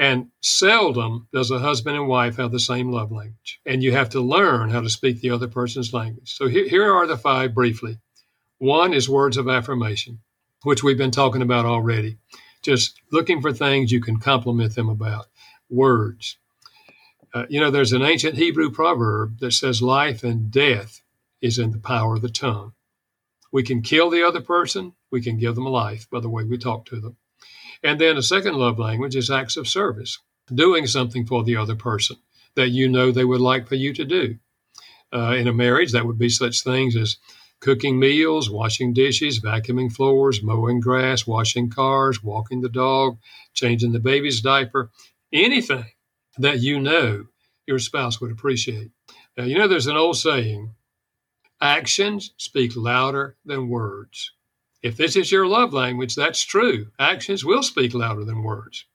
And 0.00 0.28
seldom 0.42 1.28
does 1.34 1.52
a 1.52 1.60
husband 1.60 1.96
and 1.98 2.08
wife 2.08 2.38
have 2.38 2.52
the 2.52 2.60
same 2.60 2.90
love 2.92 3.12
language. 3.12 3.60
And 3.66 3.84
you 3.84 3.92
have 3.92 4.10
to 4.10 4.22
learn 4.22 4.70
how 4.70 4.82
to 4.82 4.90
speak 4.90 5.20
the 5.20 5.30
other 5.32 5.48
person's 5.48 5.94
language. 5.94 6.34
So 6.34 6.48
here, 6.48 6.68
here 6.68 6.92
are 6.92 7.06
the 7.06 7.18
five 7.18 7.54
briefly. 7.54 7.98
One 8.58 8.94
is 8.94 9.08
words 9.10 9.38
of 9.38 9.48
affirmation. 9.48 10.20
which 10.64 10.82
we've 10.84 10.98
been 10.98 11.12
talking 11.12 11.42
about 11.42 11.66
already. 11.66 12.18
Just 12.62 13.00
looking 13.12 13.42
for 13.42 13.52
things 13.52 13.92
you 13.92 14.02
can 14.02 14.18
compliment 14.20 14.76
them 14.76 14.90
about. 14.90 15.26
Words. 15.70 16.38
Uh, 17.34 17.46
you 17.50 17.60
know, 17.60 17.70
there's 17.70 17.92
an 17.92 18.02
ancient 18.02 18.36
Hebrew 18.36 18.70
proverb 18.70 19.38
that 19.40 19.52
says 19.52 19.82
life 19.82 20.24
and 20.24 20.50
death 20.50 21.02
is 21.42 21.58
in 21.58 21.72
the 21.72 21.78
power 21.78 22.16
of 22.16 22.22
the 22.22 22.30
tongue. 22.30 22.72
We 23.52 23.62
can 23.64 23.82
kill 23.82 24.10
the 24.10 24.24
other 24.24 24.42
person, 24.42 24.94
we 25.10 25.22
can 25.22 25.38
give 25.38 25.56
them 25.56 25.66
life 25.66 26.08
by 26.10 26.20
the 26.20 26.30
way 26.30 26.44
we 26.44 26.58
talk 26.58 26.86
to 26.86 27.00
them. 27.00 27.16
And 27.82 28.00
then 28.00 28.16
a 28.16 28.22
second 28.22 28.54
love 28.54 28.78
language 28.78 29.16
is 29.16 29.30
acts 29.30 29.56
of 29.56 29.68
service, 29.68 30.18
doing 30.52 30.86
something 30.86 31.26
for 31.26 31.44
the 31.44 31.56
other 31.56 31.76
person 31.76 32.16
that 32.56 32.70
you 32.70 32.88
know 32.88 33.10
they 33.10 33.24
would 33.24 33.40
like 33.40 33.68
for 33.68 33.76
you 33.76 33.92
to 33.94 34.04
do. 34.04 34.36
Uh, 35.12 35.34
in 35.36 35.48
a 35.48 35.52
marriage, 35.52 35.92
that 35.92 36.06
would 36.06 36.18
be 36.18 36.28
such 36.28 36.62
things 36.62 36.96
as 36.96 37.16
cooking 37.60 37.98
meals, 37.98 38.48
washing 38.48 38.92
dishes, 38.92 39.40
vacuuming 39.40 39.92
floors, 39.92 40.42
mowing 40.42 40.80
grass, 40.80 41.26
washing 41.26 41.70
cars, 41.70 42.22
walking 42.22 42.60
the 42.60 42.68
dog, 42.68 43.18
changing 43.54 43.92
the 43.92 44.00
baby's 44.00 44.40
diaper, 44.40 44.90
anything 45.32 45.86
that 46.38 46.60
you 46.60 46.80
know 46.80 47.26
your 47.66 47.78
spouse 47.78 48.20
would 48.20 48.30
appreciate. 48.30 48.90
Now, 49.36 49.44
you 49.44 49.58
know, 49.58 49.68
there's 49.68 49.86
an 49.86 49.96
old 49.96 50.16
saying 50.16 50.74
actions 51.60 52.32
speak 52.36 52.72
louder 52.76 53.36
than 53.44 53.68
words. 53.68 54.32
If 54.82 54.96
this 54.96 55.14
is 55.14 55.30
your 55.30 55.46
love 55.46 55.72
language, 55.74 56.14
that's 56.14 56.42
true. 56.42 56.88
Actions 56.98 57.44
will 57.44 57.62
speak 57.62 57.92
louder 57.92 58.24
than 58.24 58.42
words. 58.42 58.86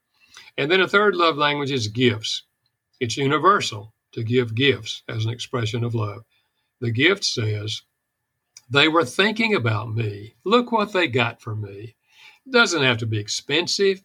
And 0.58 0.70
then 0.70 0.80
a 0.80 0.88
third 0.88 1.14
love 1.14 1.36
language 1.36 1.70
is 1.70 1.88
gifts. 1.88 2.42
It's 2.98 3.16
universal 3.16 3.92
to 4.12 4.24
give 4.24 4.54
gifts 4.54 5.02
as 5.08 5.24
an 5.24 5.30
expression 5.30 5.84
of 5.84 5.94
love. 5.94 6.24
The 6.80 6.90
gift 6.90 7.24
says, 7.24 7.82
They 8.68 8.88
were 8.88 9.04
thinking 9.04 9.54
about 9.54 9.94
me. 9.94 10.34
Look 10.44 10.72
what 10.72 10.92
they 10.92 11.06
got 11.06 11.40
for 11.40 11.54
me. 11.54 11.94
It 12.46 12.52
doesn't 12.52 12.82
have 12.82 12.98
to 12.98 13.06
be 13.06 13.18
expensive, 13.18 14.02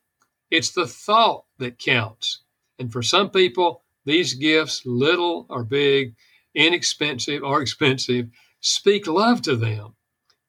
it's 0.51 0.71
the 0.71 0.87
thought 0.87 1.45
that 1.57 1.79
counts. 1.79 2.41
And 2.77 2.91
for 2.91 3.01
some 3.01 3.29
people, 3.29 3.83
these 4.05 4.33
gifts, 4.33 4.85
little 4.85 5.45
or 5.49 5.63
big, 5.63 6.15
inexpensive 6.53 7.43
or 7.43 7.61
expensive, 7.61 8.29
speak 8.59 9.07
love 9.07 9.41
to 9.43 9.55
them. 9.55 9.95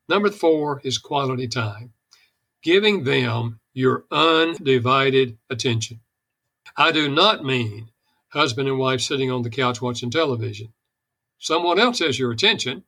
Number 0.08 0.30
four 0.30 0.80
is 0.84 0.98
quality 0.98 1.48
time, 1.48 1.92
giving 2.62 3.04
them 3.04 3.60
your 3.72 4.04
undivided 4.10 5.38
attention. 5.48 6.00
I 6.76 6.92
do 6.92 7.08
not 7.08 7.44
mean 7.44 7.90
husband 8.28 8.68
and 8.68 8.78
wife 8.78 9.00
sitting 9.00 9.30
on 9.30 9.42
the 9.42 9.50
couch 9.50 9.80
watching 9.80 10.10
television. 10.10 10.72
Someone 11.38 11.78
else 11.78 11.98
has 11.98 12.18
your 12.18 12.32
attention. 12.32 12.84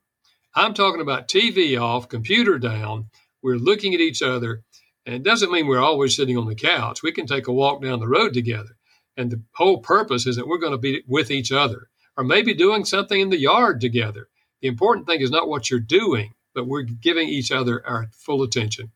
I'm 0.55 0.73
talking 0.73 1.01
about 1.01 1.27
TV 1.27 1.79
off, 1.79 2.09
computer 2.09 2.57
down. 2.57 3.09
We're 3.41 3.57
looking 3.57 3.93
at 3.93 3.99
each 3.99 4.21
other. 4.21 4.63
And 5.05 5.13
it 5.13 5.23
doesn't 5.23 5.51
mean 5.51 5.67
we're 5.67 5.79
always 5.79 6.15
sitting 6.15 6.37
on 6.37 6.47
the 6.47 6.55
couch. 6.55 7.03
We 7.03 7.11
can 7.11 7.27
take 7.27 7.47
a 7.47 7.53
walk 7.53 7.81
down 7.81 7.99
the 7.99 8.07
road 8.07 8.33
together. 8.33 8.77
And 9.17 9.31
the 9.31 9.41
whole 9.53 9.79
purpose 9.79 10.25
is 10.25 10.35
that 10.37 10.47
we're 10.47 10.57
going 10.57 10.71
to 10.71 10.77
be 10.77 11.03
with 11.07 11.29
each 11.29 11.51
other 11.51 11.89
or 12.17 12.23
maybe 12.23 12.53
doing 12.53 12.85
something 12.85 13.19
in 13.19 13.29
the 13.29 13.39
yard 13.39 13.81
together. 13.81 14.29
The 14.61 14.67
important 14.67 15.05
thing 15.05 15.21
is 15.21 15.31
not 15.31 15.47
what 15.47 15.69
you're 15.69 15.79
doing, 15.79 16.33
but 16.55 16.65
we're 16.65 16.83
giving 16.83 17.29
each 17.29 17.51
other 17.51 17.85
our 17.85 18.07
full 18.13 18.41
attention. 18.41 18.91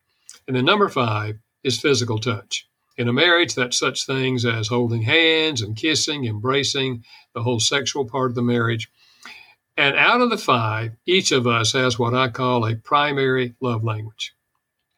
And 0.48 0.56
then 0.56 0.64
number 0.64 0.88
five 0.88 1.38
is 1.62 1.78
physical 1.78 2.18
touch. 2.18 2.66
In 2.96 3.08
a 3.08 3.12
marriage, 3.12 3.54
that's 3.54 3.78
such 3.78 4.04
things 4.04 4.44
as 4.44 4.68
holding 4.68 5.02
hands 5.02 5.62
and 5.62 5.76
kissing, 5.76 6.24
embracing, 6.24 7.04
the 7.34 7.42
whole 7.42 7.60
sexual 7.60 8.04
part 8.04 8.30
of 8.30 8.34
the 8.34 8.42
marriage. 8.42 8.90
And 9.76 9.96
out 9.96 10.20
of 10.20 10.30
the 10.30 10.36
five, 10.36 10.96
each 11.06 11.32
of 11.32 11.46
us 11.46 11.72
has 11.72 11.98
what 11.98 12.14
I 12.14 12.28
call 12.28 12.66
a 12.66 12.76
primary 12.76 13.54
love 13.60 13.84
language. 13.84 14.34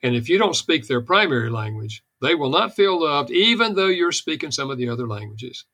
And 0.02 0.16
if 0.16 0.28
you 0.28 0.38
don't 0.38 0.56
speak 0.56 0.86
their 0.86 1.00
primary 1.00 1.50
language, 1.50 2.02
they 2.20 2.34
will 2.34 2.50
not 2.50 2.74
feel 2.74 3.02
loved, 3.02 3.30
even 3.30 3.74
though 3.74 3.86
you're 3.86 4.12
speaking 4.12 4.50
some 4.50 4.70
of 4.70 4.78
the 4.78 4.88
other 4.88 5.06
languages. 5.06 5.64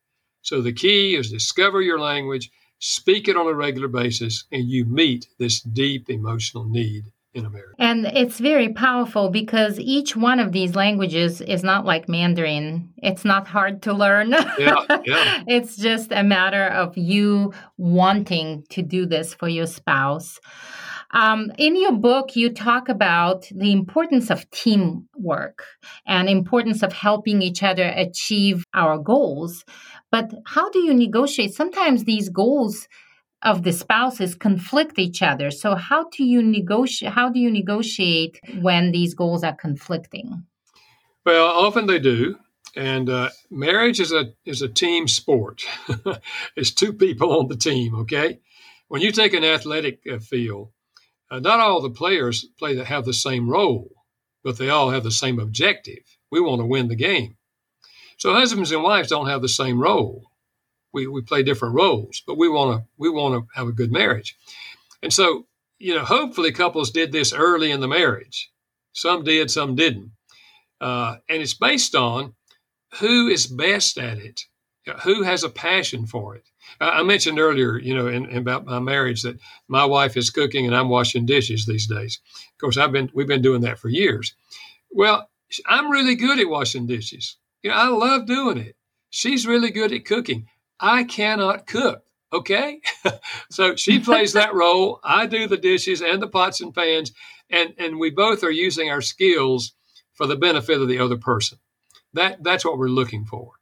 So 0.43 0.61
the 0.61 0.73
key 0.73 1.15
is 1.15 1.31
discover 1.31 1.81
your 1.81 1.99
language, 1.99 2.51
speak 2.79 3.29
it 3.29 3.37
on 3.37 3.47
a 3.47 3.55
regular 3.55 3.89
basis, 3.89 4.45
and 4.53 4.69
you 4.69 4.85
meet 4.85 5.29
this 5.39 5.61
deep 5.61 6.09
emotional 6.09 6.65
need 6.65 7.05
in 7.35 7.45
America. 7.45 7.75
And 7.79 8.07
it's 8.07 8.39
very 8.39 8.73
powerful 8.73 9.29
because 9.31 9.79
each 9.79 10.17
one 10.17 10.41
of 10.41 10.53
these 10.53 10.75
languages 10.75 11.41
is 11.41 11.63
not 11.63 11.85
like 11.85 12.09
Mandarin. 12.09 12.93
It's 12.97 13.25
not 13.25 13.47
hard 13.47 13.83
to 13.83 13.93
learn. 13.93 14.31
Yeah, 14.59 15.01
yeah. 15.05 15.43
it's 15.47 15.77
just 15.77 16.11
a 16.11 16.23
matter 16.23 16.67
of 16.67 16.97
you 16.97 17.53
wanting 17.77 18.65
to 18.71 18.83
do 18.83 19.07
this 19.07 19.35
for 19.35 19.49
your 19.49 19.67
spouse. 19.67 20.41
Um, 21.13 21.51
in 21.57 21.75
your 21.75 21.93
book, 21.93 22.37
you 22.37 22.53
talk 22.53 22.89
about 22.89 23.49
the 23.55 23.73
importance 23.73 24.31
of 24.31 24.49
teamwork 24.51 25.65
and 26.07 26.29
importance 26.29 26.83
of 26.83 26.93
helping 26.93 27.41
each 27.41 27.63
other 27.63 27.85
achieve 27.97 28.65
our 28.75 28.99
goals. 28.99 29.65
But 30.11 30.31
how 30.47 30.71
do 30.71 30.81
you 30.81 30.93
negotiate? 30.93 31.55
Sometimes 31.55 32.05
these 32.05 32.29
goals 32.29 32.89
of 33.43 33.63
the 33.63 33.73
spouses 33.73 34.35
conflict 34.35 34.99
each 34.99 35.23
other. 35.23 35.51
So 35.51 35.75
how 35.77 36.09
do 36.11 36.25
you 36.25 36.43
negotiate 36.43 37.13
how 37.13 37.31
do 37.31 37.39
you 37.39 37.51
negotiate 37.51 38.41
when 38.61 38.91
these 38.93 39.15
goals 39.15 39.45
are 39.45 39.55
conflicting? 39.55 40.45
Well, 41.25 41.47
often 41.47 41.87
they 41.87 41.99
do. 41.99 42.39
And 42.77 43.09
uh, 43.09 43.31
marriage 43.51 43.99
is 43.99 44.13
a 44.13 44.33
is 44.45 44.63
a 44.63 44.69
team 44.69 45.09
sport. 45.09 45.65
it's 46.57 46.71
two 46.71 46.93
people 46.93 47.39
on 47.39 47.49
the 47.49 47.57
team. 47.57 47.95
Okay, 47.95 48.41
when 48.89 49.03
you 49.03 49.11
take 49.11 49.33
an 49.35 49.45
athletic 49.45 50.01
uh, 50.11 50.19
field, 50.19 50.71
uh, 51.31 51.41
not 51.41 51.61
all 51.61 51.81
the 51.81 51.91
players 51.91 52.45
play 52.59 52.75
that 52.77 52.87
have 52.87 53.05
the 53.05 53.13
same 53.13 53.49
role, 53.49 53.91
but 54.45 54.59
they 54.59 54.71
all 54.71 54.91
have 54.91 55.05
the 55.05 55.11
same 55.11 55.39
objective. 55.39 56.05
We 56.31 56.41
want 56.41 56.61
to 56.61 56.67
win 56.67 56.89
the 56.89 56.97
game. 56.97 57.37
So 58.19 58.33
husbands 58.33 58.73
and 58.73 58.83
wives 58.83 59.09
don't 59.09 59.29
have 59.29 59.43
the 59.43 59.49
same 59.49 59.81
role 59.81 60.29
we, 60.93 61.07
we 61.07 61.23
play 61.23 61.43
different 61.43 61.75
roles, 61.75 62.23
but 62.27 62.39
we 62.39 62.49
want 62.49 62.81
to 62.81 62.89
we 62.97 63.11
want 63.11 63.35
to 63.35 63.49
have 63.55 63.69
a 63.69 63.73
good 63.73 63.93
marriage. 63.93 64.37
And 65.03 65.13
so, 65.13 65.47
you 65.79 65.95
know, 65.95 66.05
hopefully 66.05 66.53
couples 66.53 66.91
did 66.91 67.13
this 67.13 67.33
early 67.33 67.71
in 67.71 67.81
the 67.81 67.89
marriage. 67.89 68.51
Some 68.93 69.23
did, 69.23 69.51
some 69.51 69.77
didn't. 69.77 70.11
Uh, 70.81 71.17
and 71.29 71.43
it's 71.43 71.55
based 71.55 71.95
on 71.95 72.35
who 73.01 73.29
is 73.29 73.47
best 73.47 73.99
at 73.99 74.19
it, 74.19 74.41
who 75.03 75.23
has 75.23 75.45
a 75.45 75.49
passion 75.49 76.07
for 76.07 76.35
it. 76.37 76.45
I 76.81 77.03
mentioned 77.03 77.39
earlier, 77.39 77.79
you 77.79 77.95
know, 77.95 78.07
in, 78.07 78.27
in 78.27 78.39
about 78.39 78.67
my 78.67 78.79
marriage 78.79 79.23
that 79.23 79.39
my 79.69 79.85
wife 79.85 80.17
is 80.17 80.31
cooking 80.31 80.67
and 80.67 80.77
I'm 80.77 80.89
washing 80.89 81.27
dishes 81.27 81.67
these 81.67 81.87
days. 81.87 82.21
Of 82.53 82.59
course, 82.59 82.77
I've 82.77 82.93
been 82.93 83.11
we've 83.15 83.27
been 83.27 83.43
doing 83.43 83.63
that 83.63 83.79
for 83.79 83.89
years. 83.89 84.35
Well, 84.91 85.29
I'm 85.67 85.91
really 85.91 86.15
good 86.15 86.39
at 86.39 86.49
washing 86.49 86.87
dishes. 86.87 87.37
You 87.63 87.71
know, 87.71 87.77
I 87.77 87.89
love 87.89 88.27
doing 88.27 88.59
it. 88.59 88.77
She's 89.11 89.47
really 89.47 89.71
good 89.71 89.93
at 89.93 90.05
cooking. 90.05 90.47
I 90.81 91.05
cannot 91.05 91.67
cook. 91.67 92.03
Okay. 92.33 92.81
so 93.51 93.75
she 93.77 93.99
plays 94.01 94.35
that 94.35 94.55
role. 94.55 95.01
I 95.03 95.27
do 95.27 95.47
the 95.47 95.57
dishes 95.57 96.03
and 96.03 96.21
the 96.21 96.29
pots 96.29 96.61
and 96.61 96.75
pans. 96.75 97.13
And, 97.51 97.75
and 97.79 97.99
we 97.99 98.11
both 98.11 98.45
are 98.45 98.51
using 98.51 98.91
our 98.91 99.01
skills 99.01 99.73
for 100.13 100.27
the 100.27 100.37
benefit 100.37 100.81
of 100.81 100.89
the 100.89 100.99
other 100.99 101.17
person. 101.17 101.59
That, 102.13 102.43
that's 102.43 102.65
what 102.65 102.79
we're 102.79 102.89
looking 102.89 103.25
for. 103.25 103.53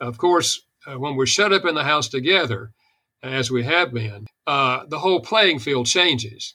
Of 0.00 0.18
course, 0.18 0.62
uh, 0.88 0.98
when 0.98 1.16
we're 1.16 1.26
shut 1.26 1.52
up 1.52 1.64
in 1.64 1.74
the 1.74 1.84
house 1.84 2.08
together, 2.08 2.72
as 3.22 3.50
we 3.50 3.64
have 3.64 3.92
been, 3.92 4.26
uh, 4.46 4.84
the 4.88 4.98
whole 4.98 5.20
playing 5.20 5.58
field 5.58 5.86
changes. 5.86 6.54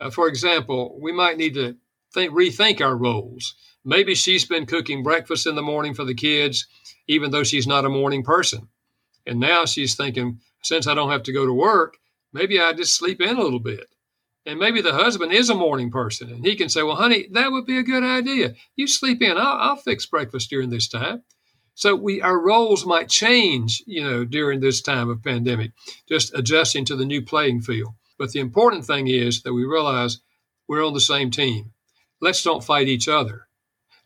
Uh, 0.00 0.10
for 0.10 0.28
example, 0.28 0.98
we 1.00 1.12
might 1.12 1.36
need 1.36 1.54
to 1.54 1.76
think, 2.14 2.32
rethink 2.32 2.80
our 2.80 2.96
roles. 2.96 3.54
Maybe 3.84 4.14
she's 4.14 4.44
been 4.44 4.66
cooking 4.66 5.02
breakfast 5.02 5.46
in 5.46 5.54
the 5.54 5.62
morning 5.62 5.94
for 5.94 6.04
the 6.04 6.14
kids, 6.14 6.66
even 7.08 7.30
though 7.30 7.44
she's 7.44 7.66
not 7.66 7.84
a 7.84 7.90
morning 7.90 8.22
person. 8.22 8.68
And 9.26 9.40
now 9.40 9.64
she's 9.64 9.96
thinking, 9.96 10.40
since 10.62 10.86
I 10.86 10.94
don't 10.94 11.10
have 11.10 11.24
to 11.24 11.32
go 11.32 11.44
to 11.44 11.52
work, 11.52 11.98
maybe 12.32 12.60
I 12.60 12.72
just 12.72 12.96
sleep 12.96 13.20
in 13.20 13.36
a 13.36 13.42
little 13.42 13.60
bit. 13.60 13.86
And 14.46 14.58
maybe 14.58 14.80
the 14.80 14.94
husband 14.94 15.32
is 15.32 15.50
a 15.50 15.54
morning 15.54 15.90
person 15.90 16.30
and 16.30 16.44
he 16.44 16.56
can 16.56 16.70
say, 16.70 16.82
well, 16.82 16.96
honey, 16.96 17.28
that 17.32 17.52
would 17.52 17.66
be 17.66 17.76
a 17.76 17.82
good 17.82 18.02
idea. 18.02 18.54
You 18.76 18.86
sleep 18.86 19.20
in. 19.20 19.36
I'll, 19.36 19.58
I'll 19.58 19.76
fix 19.76 20.06
breakfast 20.06 20.48
during 20.48 20.70
this 20.70 20.88
time. 20.88 21.22
So 21.78 21.94
we 21.94 22.20
our 22.20 22.36
roles 22.36 22.84
might 22.84 23.08
change, 23.08 23.84
you 23.86 24.02
know, 24.02 24.24
during 24.24 24.58
this 24.58 24.82
time 24.82 25.08
of 25.08 25.22
pandemic, 25.22 25.70
just 26.08 26.34
adjusting 26.34 26.84
to 26.86 26.96
the 26.96 27.04
new 27.04 27.22
playing 27.22 27.60
field. 27.60 27.94
But 28.18 28.32
the 28.32 28.40
important 28.40 28.84
thing 28.84 29.06
is 29.06 29.42
that 29.42 29.52
we 29.52 29.64
realize 29.64 30.18
we're 30.66 30.84
on 30.84 30.92
the 30.92 31.00
same 31.00 31.30
team. 31.30 31.70
Let's 32.20 32.42
don't 32.42 32.64
fight 32.64 32.88
each 32.88 33.06
other. 33.06 33.46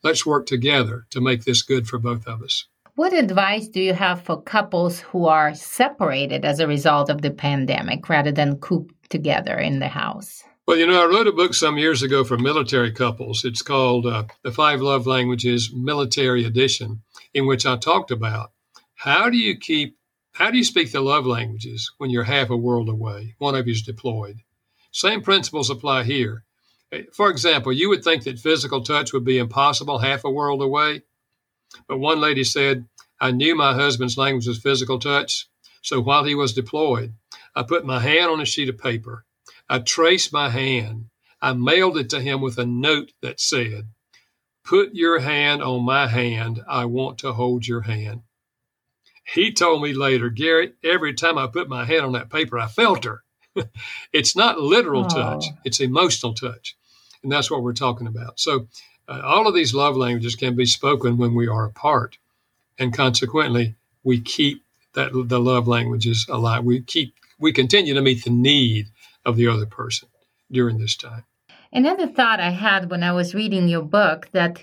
Let's 0.02 0.26
work 0.26 0.44
together 0.44 1.06
to 1.12 1.22
make 1.22 1.44
this 1.44 1.62
good 1.62 1.88
for 1.88 1.98
both 1.98 2.26
of 2.26 2.42
us. 2.42 2.66
What 2.94 3.14
advice 3.14 3.68
do 3.68 3.80
you 3.80 3.94
have 3.94 4.20
for 4.20 4.42
couples 4.42 5.00
who 5.00 5.24
are 5.24 5.54
separated 5.54 6.44
as 6.44 6.60
a 6.60 6.68
result 6.68 7.08
of 7.08 7.22
the 7.22 7.30
pandemic 7.30 8.06
rather 8.06 8.32
than 8.32 8.58
cooped 8.58 9.08
together 9.08 9.56
in 9.56 9.78
the 9.78 9.88
house? 9.88 10.44
Well, 10.66 10.76
you 10.76 10.86
know, 10.86 11.02
I 11.02 11.06
wrote 11.06 11.26
a 11.26 11.32
book 11.32 11.54
some 11.54 11.76
years 11.76 12.02
ago 12.02 12.22
for 12.22 12.38
military 12.38 12.92
couples. 12.92 13.44
It's 13.44 13.62
called 13.62 14.06
uh, 14.06 14.24
The 14.44 14.52
Five 14.52 14.80
Love 14.80 15.08
Languages 15.08 15.72
Military 15.74 16.44
Edition, 16.44 17.02
in 17.34 17.46
which 17.46 17.66
I 17.66 17.76
talked 17.76 18.10
about 18.10 18.52
how 18.94 19.30
do 19.30 19.36
you 19.36 19.56
keep, 19.56 19.96
how 20.32 20.50
do 20.50 20.58
you 20.58 20.64
speak 20.64 20.92
the 20.92 21.00
love 21.00 21.26
languages 21.26 21.90
when 21.98 22.10
you're 22.10 22.22
half 22.24 22.50
a 22.50 22.56
world 22.56 22.88
away? 22.88 23.34
One 23.38 23.54
of 23.54 23.66
you 23.66 23.72
is 23.72 23.82
deployed. 23.82 24.42
Same 24.92 25.22
principles 25.22 25.70
apply 25.70 26.04
here. 26.04 26.44
Eh, 26.92 27.02
for 27.12 27.30
example, 27.30 27.72
you 27.72 27.88
would 27.88 28.04
think 28.04 28.24
that 28.24 28.38
physical 28.38 28.82
touch 28.82 29.12
would 29.12 29.24
be 29.24 29.38
impossible 29.38 29.98
half 29.98 30.24
a 30.24 30.30
world 30.30 30.62
away. 30.62 31.02
But 31.88 31.98
one 31.98 32.20
lady 32.20 32.44
said, 32.44 32.86
I 33.20 33.30
knew 33.30 33.54
my 33.54 33.74
husband's 33.74 34.18
language 34.18 34.46
was 34.46 34.58
physical 34.58 34.98
touch. 34.98 35.48
So 35.80 36.00
while 36.00 36.24
he 36.24 36.34
was 36.34 36.52
deployed, 36.52 37.14
I 37.56 37.62
put 37.62 37.84
my 37.84 37.98
hand 37.98 38.30
on 38.30 38.40
a 38.40 38.44
sheet 38.44 38.68
of 38.68 38.78
paper. 38.78 39.24
I 39.68 39.80
traced 39.80 40.32
my 40.32 40.48
hand. 40.48 41.06
I 41.40 41.54
mailed 41.54 41.98
it 41.98 42.10
to 42.10 42.20
him 42.20 42.40
with 42.40 42.58
a 42.58 42.66
note 42.66 43.12
that 43.20 43.40
said, 43.40 43.88
Put 44.64 44.94
your 44.94 45.18
hand 45.20 45.62
on 45.62 45.84
my 45.84 46.06
hand. 46.06 46.62
I 46.68 46.84
want 46.84 47.18
to 47.18 47.32
hold 47.32 47.66
your 47.66 47.82
hand. 47.82 48.22
He 49.24 49.52
told 49.52 49.82
me 49.82 49.92
later, 49.92 50.28
Gary, 50.30 50.72
every 50.82 51.14
time 51.14 51.38
I 51.38 51.46
put 51.46 51.68
my 51.68 51.84
hand 51.84 52.04
on 52.04 52.12
that 52.12 52.30
paper, 52.30 52.58
I 52.58 52.66
felt 52.66 53.04
her. 53.04 53.22
it's 54.12 54.36
not 54.36 54.60
literal 54.60 55.04
touch, 55.06 55.46
it's 55.64 55.80
emotional 55.80 56.34
touch. 56.34 56.76
And 57.22 57.30
that's 57.30 57.50
what 57.50 57.62
we're 57.62 57.72
talking 57.72 58.06
about. 58.06 58.40
So, 58.40 58.68
uh, 59.08 59.20
all 59.24 59.46
of 59.46 59.54
these 59.54 59.74
love 59.74 59.96
languages 59.96 60.36
can 60.36 60.54
be 60.54 60.66
spoken 60.66 61.18
when 61.18 61.34
we 61.34 61.48
are 61.48 61.64
apart. 61.64 62.18
And 62.78 62.94
consequently, 62.94 63.74
we 64.02 64.20
keep 64.20 64.64
that 64.94 65.10
the 65.12 65.40
love 65.40 65.68
languages 65.68 66.26
alive. 66.28 66.64
We 66.64 66.82
keep 66.82 67.14
we 67.38 67.52
continue 67.52 67.94
to 67.94 68.02
meet 68.02 68.24
the 68.24 68.30
need 68.30 68.88
of 69.24 69.36
the 69.36 69.48
other 69.48 69.66
person 69.66 70.08
during 70.50 70.78
this 70.78 70.96
time. 70.96 71.24
Another 71.72 72.06
thought 72.06 72.38
I 72.38 72.50
had 72.50 72.90
when 72.90 73.02
I 73.02 73.12
was 73.12 73.34
reading 73.34 73.66
your 73.66 73.82
book 73.82 74.28
that 74.32 74.62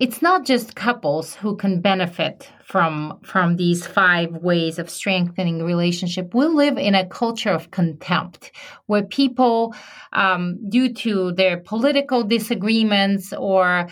it's 0.00 0.20
not 0.20 0.44
just 0.44 0.74
couples 0.74 1.36
who 1.36 1.54
can 1.56 1.80
benefit 1.80 2.50
from 2.64 3.20
from 3.22 3.54
these 3.54 3.86
five 3.86 4.32
ways 4.38 4.80
of 4.80 4.90
strengthening 4.90 5.62
relationship. 5.62 6.34
We 6.34 6.46
live 6.46 6.78
in 6.78 6.96
a 6.96 7.06
culture 7.06 7.50
of 7.50 7.70
contempt 7.70 8.50
where 8.86 9.04
people 9.04 9.72
um, 10.12 10.58
due 10.68 10.92
to 10.94 11.30
their 11.30 11.58
political 11.58 12.24
disagreements 12.24 13.32
or 13.32 13.88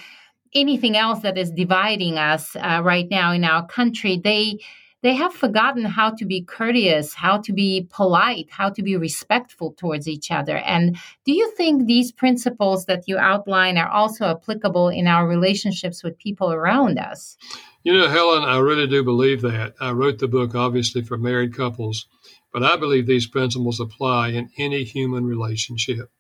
anything 0.53 0.97
else 0.97 1.21
that 1.21 1.39
is 1.39 1.53
dividing 1.53 2.19
us 2.19 2.57
uh, 2.57 2.81
right 2.83 3.07
now 3.09 3.31
in 3.31 3.45
our 3.45 3.65
country 3.69 4.21
they 4.25 4.59
they 5.03 5.15
have 5.15 5.33
forgotten 5.33 5.85
how 5.85 6.11
to 6.11 6.25
be 6.25 6.43
courteous, 6.43 7.15
how 7.15 7.39
to 7.39 7.53
be 7.53 7.87
polite, 7.91 8.49
how 8.51 8.69
to 8.71 8.83
be 8.83 8.97
respectful 8.97 9.73
towards 9.73 10.07
each 10.07 10.31
other. 10.31 10.59
And 10.59 10.97
do 11.25 11.33
you 11.33 11.51
think 11.57 11.87
these 11.87 12.13
principles 12.13 12.87
that 12.87 13.05
you 13.07 13.19
outline 13.19 13.79
are 13.79 13.89
also 13.89 14.27
applicable 14.27 14.89
in 14.89 15.07
our 15.07 15.27
relationships 15.27 16.03
with 16.05 16.19
people 16.19 16.53
around 16.53 16.99
us? 16.99 17.37
You 17.83 17.97
know, 17.97 18.09
Helen, 18.09 18.45
I 18.45 18.59
really 18.59 18.87
do 18.87 19.03
believe 19.03 19.41
that. 19.41 19.75
I 19.81 19.93
wrote 19.93 20.19
the 20.19 20.29
book 20.29 20.55
obviously 20.55 21.03
for 21.03 21.17
married 21.17 21.57
couples, 21.57 22.07
but 22.53 22.63
I 22.63 22.77
believe 22.77 23.07
these 23.07 23.27
principles 23.27 23.81
apply 23.81 24.29
in 24.29 24.51
any 24.59 24.85
human 24.85 25.25
relationship. 25.25 26.11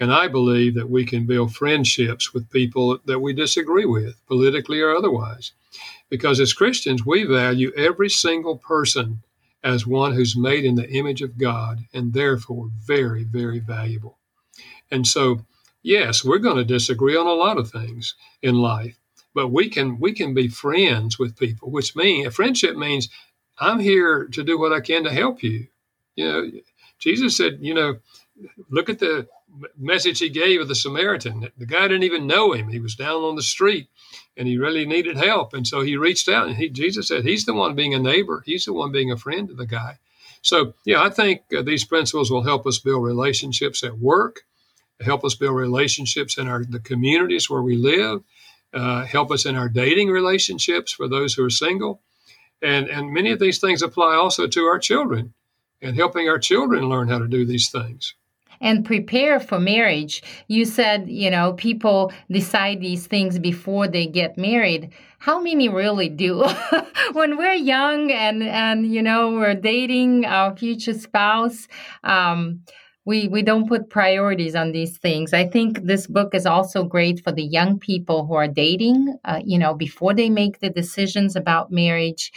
And 0.00 0.12
I 0.12 0.28
believe 0.28 0.76
that 0.76 0.90
we 0.90 1.04
can 1.04 1.26
build 1.26 1.54
friendships 1.54 2.32
with 2.32 2.50
people 2.50 2.98
that 3.06 3.18
we 3.18 3.32
disagree 3.32 3.84
with, 3.84 4.24
politically 4.26 4.80
or 4.80 4.94
otherwise. 4.94 5.52
Because 6.10 6.40
as 6.40 6.52
Christians, 6.52 7.04
we 7.04 7.24
value 7.24 7.72
every 7.76 8.08
single 8.08 8.56
person 8.56 9.22
as 9.62 9.86
one 9.86 10.14
who's 10.14 10.36
made 10.36 10.64
in 10.64 10.76
the 10.76 10.88
image 10.90 11.22
of 11.22 11.38
God 11.38 11.80
and 11.92 12.12
therefore 12.12 12.70
very, 12.84 13.24
very 13.24 13.58
valuable. 13.58 14.18
And 14.90 15.06
so, 15.06 15.44
yes, 15.82 16.24
we're 16.24 16.38
going 16.38 16.56
to 16.56 16.64
disagree 16.64 17.16
on 17.16 17.26
a 17.26 17.32
lot 17.32 17.58
of 17.58 17.70
things 17.70 18.14
in 18.42 18.54
life, 18.54 18.98
but 19.34 19.48
we 19.48 19.68
can 19.68 19.98
we 19.98 20.12
can 20.12 20.32
be 20.32 20.48
friends 20.48 21.18
with 21.18 21.38
people, 21.38 21.70
which 21.70 21.94
means 21.94 22.26
a 22.26 22.30
friendship 22.30 22.76
means 22.76 23.08
I'm 23.58 23.80
here 23.80 24.26
to 24.28 24.44
do 24.44 24.58
what 24.58 24.72
I 24.72 24.80
can 24.80 25.04
to 25.04 25.12
help 25.12 25.42
you. 25.42 25.66
You 26.16 26.24
know, 26.24 26.50
Jesus 26.98 27.36
said, 27.36 27.58
you 27.60 27.74
know, 27.74 27.96
look 28.70 28.88
at 28.88 28.98
the 28.98 29.28
message 29.76 30.20
he 30.20 30.28
gave 30.28 30.60
of 30.60 30.68
the 30.68 30.74
Samaritan. 30.74 31.48
The 31.58 31.66
guy 31.66 31.82
didn't 31.82 32.04
even 32.04 32.26
know 32.26 32.52
him. 32.52 32.68
He 32.68 32.80
was 32.80 32.94
down 32.94 33.22
on 33.22 33.36
the 33.36 33.42
street 33.42 33.88
and 34.36 34.46
he 34.46 34.56
really 34.56 34.86
needed 34.86 35.16
help. 35.16 35.52
And 35.52 35.66
so 35.66 35.82
he 35.82 35.96
reached 35.96 36.28
out 36.28 36.46
and 36.46 36.56
he, 36.56 36.68
Jesus 36.68 37.08
said, 37.08 37.24
he's 37.24 37.44
the 37.44 37.54
one 37.54 37.74
being 37.74 37.94
a 37.94 37.98
neighbor. 37.98 38.42
He's 38.46 38.64
the 38.64 38.72
one 38.72 38.92
being 38.92 39.10
a 39.10 39.16
friend 39.16 39.48
to 39.48 39.54
the 39.54 39.66
guy. 39.66 39.98
So, 40.42 40.74
yeah, 40.84 41.02
I 41.02 41.10
think 41.10 41.42
uh, 41.56 41.62
these 41.62 41.84
principles 41.84 42.30
will 42.30 42.44
help 42.44 42.66
us 42.66 42.78
build 42.78 43.02
relationships 43.02 43.82
at 43.82 43.98
work, 43.98 44.42
help 45.00 45.24
us 45.24 45.34
build 45.34 45.56
relationships 45.56 46.38
in 46.38 46.48
our 46.48 46.64
the 46.64 46.78
communities 46.78 47.50
where 47.50 47.62
we 47.62 47.76
live, 47.76 48.22
uh, 48.72 49.04
help 49.04 49.30
us 49.32 49.46
in 49.46 49.56
our 49.56 49.68
dating 49.68 50.10
relationships 50.10 50.92
for 50.92 51.08
those 51.08 51.34
who 51.34 51.44
are 51.44 51.50
single. 51.50 52.00
And, 52.62 52.88
and 52.88 53.12
many 53.12 53.32
of 53.32 53.40
these 53.40 53.60
things 53.60 53.82
apply 53.82 54.14
also 54.14 54.46
to 54.46 54.64
our 54.64 54.78
children 54.78 55.34
and 55.82 55.96
helping 55.96 56.28
our 56.28 56.38
children 56.38 56.88
learn 56.88 57.08
how 57.08 57.18
to 57.18 57.28
do 57.28 57.44
these 57.44 57.70
things 57.70 58.14
and 58.60 58.84
prepare 58.84 59.40
for 59.40 59.58
marriage. 59.58 60.22
You 60.48 60.64
said, 60.64 61.08
you 61.08 61.30
know, 61.30 61.52
people 61.54 62.12
decide 62.30 62.80
these 62.80 63.06
things 63.06 63.38
before 63.38 63.88
they 63.88 64.06
get 64.06 64.36
married. 64.38 64.90
How 65.18 65.40
many 65.40 65.68
really 65.68 66.08
do? 66.08 66.44
when 67.12 67.36
we're 67.36 67.54
young 67.54 68.10
and 68.12 68.42
and 68.42 68.92
you 68.92 69.02
know 69.02 69.32
we're 69.32 69.54
dating 69.54 70.24
our 70.24 70.56
future 70.56 70.94
spouse, 70.94 71.66
um, 72.04 72.62
we 73.08 73.26
we 73.26 73.40
don't 73.40 73.66
put 73.66 73.88
priorities 73.88 74.54
on 74.54 74.72
these 74.72 74.98
things. 74.98 75.32
I 75.32 75.46
think 75.48 75.84
this 75.84 76.06
book 76.06 76.34
is 76.34 76.44
also 76.44 76.84
great 76.84 77.24
for 77.24 77.32
the 77.32 77.48
young 77.58 77.78
people 77.78 78.26
who 78.26 78.34
are 78.34 78.46
dating, 78.46 79.16
uh, 79.24 79.40
you 79.42 79.58
know, 79.58 79.72
before 79.72 80.12
they 80.12 80.28
make 80.28 80.60
the 80.60 80.68
decisions 80.68 81.34
about 81.34 81.72
marriage. 81.72 82.30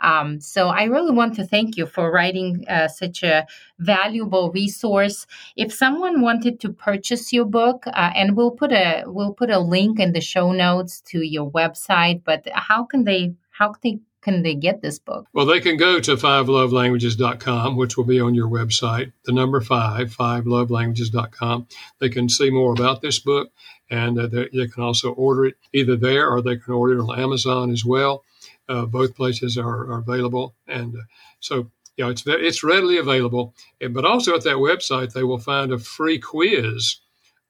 Um, 0.00 0.38
so 0.38 0.68
I 0.68 0.84
really 0.84 1.12
want 1.12 1.34
to 1.36 1.46
thank 1.46 1.78
you 1.78 1.86
for 1.86 2.12
writing 2.12 2.66
uh, 2.68 2.88
such 2.88 3.22
a 3.22 3.46
valuable 3.78 4.52
resource. 4.52 5.26
If 5.56 5.72
someone 5.72 6.20
wanted 6.20 6.60
to 6.60 6.74
purchase 6.74 7.32
your 7.32 7.46
book, 7.46 7.86
uh, 7.86 8.12
and 8.14 8.36
we'll 8.36 8.56
put 8.62 8.70
a 8.70 9.04
we'll 9.06 9.32
put 9.32 9.48
a 9.48 9.58
link 9.58 9.98
in 9.98 10.12
the 10.12 10.20
show 10.20 10.52
notes 10.52 11.00
to 11.10 11.22
your 11.26 11.50
website, 11.52 12.22
but 12.24 12.46
how 12.52 12.84
can 12.84 13.04
they 13.04 13.34
how 13.50 13.72
can 13.72 13.80
they 13.82 13.98
can 14.28 14.42
they 14.42 14.54
get 14.54 14.82
this 14.82 14.98
book? 14.98 15.26
Well, 15.32 15.46
they 15.46 15.60
can 15.60 15.78
go 15.78 16.00
to 16.00 16.16
fivelovelanguages.com, 16.16 17.76
which 17.76 17.96
will 17.96 18.04
be 18.04 18.20
on 18.20 18.34
your 18.34 18.48
website, 18.48 19.12
the 19.24 19.32
number 19.32 19.60
five, 19.62 20.14
fivelovelanguages.com. 20.14 21.66
They 21.98 22.10
can 22.10 22.28
see 22.28 22.50
more 22.50 22.72
about 22.72 23.00
this 23.00 23.18
book, 23.18 23.50
and 23.90 24.18
uh, 24.18 24.26
they, 24.26 24.48
they, 24.52 24.66
can 24.66 24.82
also 24.82 25.12
order 25.12 25.46
it 25.46 25.54
either 25.72 25.96
there 25.96 26.28
or 26.28 26.42
they 26.42 26.56
can 26.56 26.74
order 26.74 26.98
it 26.98 27.02
on 27.02 27.18
Amazon 27.18 27.70
as 27.70 27.86
well. 27.86 28.24
Uh, 28.68 28.84
both 28.84 29.16
places 29.16 29.56
are, 29.56 29.90
are 29.90 30.00
available. 30.00 30.54
And 30.66 30.94
uh, 30.94 31.02
so, 31.40 31.70
yeah, 31.96 32.10
it's, 32.10 32.24
it's 32.26 32.62
readily 32.62 32.98
available. 32.98 33.54
But 33.80 34.04
also 34.04 34.34
at 34.34 34.44
that 34.44 34.56
website, 34.56 35.14
they 35.14 35.24
will 35.24 35.38
find 35.38 35.72
a 35.72 35.78
free 35.78 36.18
quiz 36.18 37.00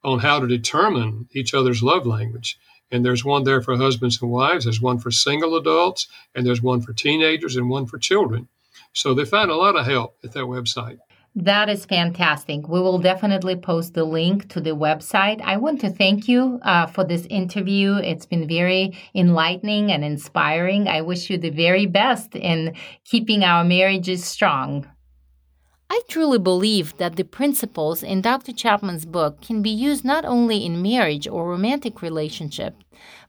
on 0.04 0.20
how 0.20 0.38
to 0.38 0.46
determine 0.46 1.28
each 1.32 1.54
other's 1.54 1.82
love 1.82 2.06
language. 2.06 2.56
And 2.90 3.04
there's 3.04 3.24
one 3.24 3.44
there 3.44 3.60
for 3.60 3.76
husbands 3.76 4.20
and 4.22 4.30
wives, 4.30 4.64
there's 4.64 4.80
one 4.80 4.98
for 4.98 5.10
single 5.10 5.56
adults, 5.56 6.08
and 6.34 6.46
there's 6.46 6.62
one 6.62 6.80
for 6.80 6.92
teenagers 6.92 7.56
and 7.56 7.68
one 7.68 7.86
for 7.86 7.98
children. 7.98 8.48
So 8.92 9.14
they 9.14 9.24
find 9.24 9.50
a 9.50 9.56
lot 9.56 9.76
of 9.76 9.86
help 9.86 10.16
at 10.24 10.32
that 10.32 10.44
website. 10.44 10.98
That 11.34 11.68
is 11.68 11.84
fantastic. 11.84 12.66
We 12.66 12.80
will 12.80 12.98
definitely 12.98 13.54
post 13.54 13.94
the 13.94 14.04
link 14.04 14.48
to 14.48 14.60
the 14.60 14.74
website. 14.74 15.40
I 15.42 15.56
want 15.56 15.80
to 15.82 15.90
thank 15.90 16.26
you 16.26 16.58
uh, 16.62 16.86
for 16.86 17.04
this 17.04 17.26
interview. 17.26 17.94
It's 17.96 18.26
been 18.26 18.48
very 18.48 18.98
enlightening 19.14 19.92
and 19.92 20.02
inspiring. 20.02 20.88
I 20.88 21.02
wish 21.02 21.30
you 21.30 21.38
the 21.38 21.50
very 21.50 21.86
best 21.86 22.34
in 22.34 22.74
keeping 23.04 23.44
our 23.44 23.62
marriages 23.62 24.24
strong. 24.24 24.88
I 25.90 26.02
truly 26.06 26.38
believe 26.38 26.96
that 26.98 27.16
the 27.16 27.24
principles 27.24 28.02
in 28.02 28.20
Dr. 28.20 28.52
Chapman's 28.52 29.06
book 29.06 29.40
can 29.40 29.62
be 29.62 29.70
used 29.70 30.04
not 30.04 30.24
only 30.24 30.64
in 30.64 30.82
marriage 30.82 31.26
or 31.26 31.48
romantic 31.48 32.02
relationship, 32.02 32.76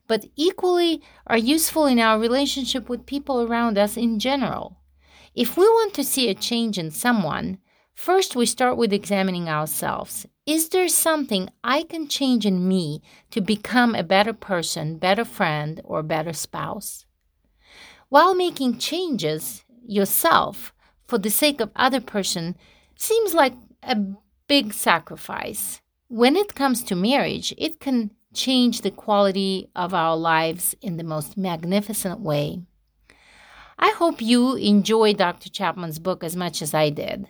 but 0.08 0.26
equally 0.36 1.02
are 1.28 1.38
useful 1.38 1.86
in 1.86 2.00
our 2.00 2.19
relationship 2.19 2.89
with 2.89 3.06
people 3.06 3.41
around 3.41 3.78
us 3.78 3.95
in 3.95 4.19
general. 4.19 4.78
If 5.36 5.56
we 5.56 5.63
want 5.63 5.93
to 5.93 6.04
see 6.04 6.28
a 6.28 6.34
change 6.34 6.78
in 6.78 6.91
someone, 6.91 7.60
first 7.93 8.36
we 8.36 8.45
start 8.45 8.76
with 8.76 8.91
examining 8.91 9.48
ourselves. 9.48 10.26
Is 10.45 10.69
there 10.69 10.89
something 10.89 11.50
I 11.63 11.84
can 11.84 12.08
change 12.10 12.45
in 12.45 12.67
me 12.67 13.02
to 13.32 13.39
become 13.39 13.95
a 13.95 14.04
better 14.04 14.34
person, 14.34 14.98
better 14.98 15.24
friend, 15.24 15.80
or 15.86 16.04
better 16.04 16.34
spouse? 16.34 17.06
While 18.10 18.34
making 18.34 18.80
changes 18.80 19.63
yourself, 19.86 20.74
for 21.10 21.17
the 21.17 21.32
sake 21.32 21.60
of 21.60 21.72
other 21.76 22.00
person 22.00 22.56
seems 22.95 23.34
like 23.34 23.54
a 23.82 23.98
big 24.48 24.74
sacrifice. 24.74 25.82
When 26.08 26.36
it 26.36 26.54
comes 26.54 26.84
to 26.84 26.95
marriage, 26.95 27.54
it 27.58 27.80
can 27.80 28.12
change 28.34 28.82
the 28.82 28.91
quality 28.91 29.69
of 29.76 29.93
our 29.93 30.15
lives 30.15 30.76
in 30.82 30.98
the 30.98 31.04
most 31.04 31.36
magnificent 31.36 32.19
way. 32.19 32.62
I 33.80 33.89
hope 33.98 34.22
you 34.22 34.56
enjoy 34.56 35.13
Dr. 35.13 35.50
Chapman's 35.50 35.98
book 35.98 36.24
as 36.24 36.36
much 36.36 36.62
as 36.62 36.74
I 36.74 36.89
did. 36.91 37.28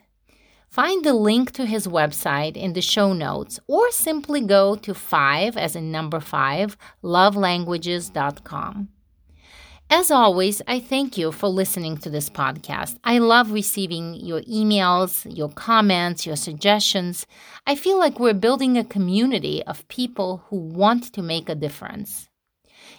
Find 0.70 1.04
the 1.04 1.14
link 1.14 1.52
to 1.54 1.66
his 1.66 1.88
website 1.88 2.58
in 2.58 2.74
the 2.74 2.82
show 2.82 3.14
notes 3.14 3.60
or 3.68 3.92
simply 3.92 4.42
go 4.42 4.76
to 4.76 4.94
5 4.94 5.58
as 5.58 5.76
in 5.76 5.92
number 5.92 6.20
5 6.20 6.76
lovelanguages.com. 7.04 8.90
As 9.92 10.12
always, 10.12 10.62
I 10.68 10.80
thank 10.80 11.18
you 11.18 11.32
for 11.32 11.48
listening 11.48 11.98
to 11.98 12.12
this 12.12 12.30
podcast. 12.30 12.98
I 13.04 13.18
love 13.18 13.52
receiving 13.52 14.14
your 14.14 14.42
emails, 14.42 15.26
your 15.36 15.50
comments, 15.50 16.28
your 16.28 16.36
suggestions. 16.36 17.26
I 17.66 17.74
feel 17.74 17.98
like 17.98 18.20
we're 18.20 18.36
building 18.36 18.78
a 18.78 18.84
community 18.84 19.64
of 19.64 19.88
people 19.88 20.44
who 20.48 20.58
want 20.58 21.12
to 21.14 21.24
make 21.24 21.50
a 21.50 21.56
difference. 21.56 22.30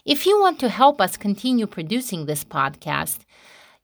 If 0.05 0.27
you 0.27 0.41
want 0.41 0.59
to 0.61 0.69
help 0.69 1.01
us 1.01 1.17
continue 1.17 1.69
producing 1.69 2.27
this 2.27 2.43
podcast, 2.43 3.21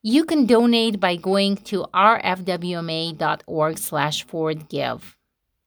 you 0.03 0.25
can 0.25 0.45
donate 0.45 0.99
by 0.99 1.15
going 1.15 1.59
to 1.59 1.87
rfwma.org 1.95 3.79
slash 3.79 4.25
forward 4.25 4.69
give. 4.69 5.17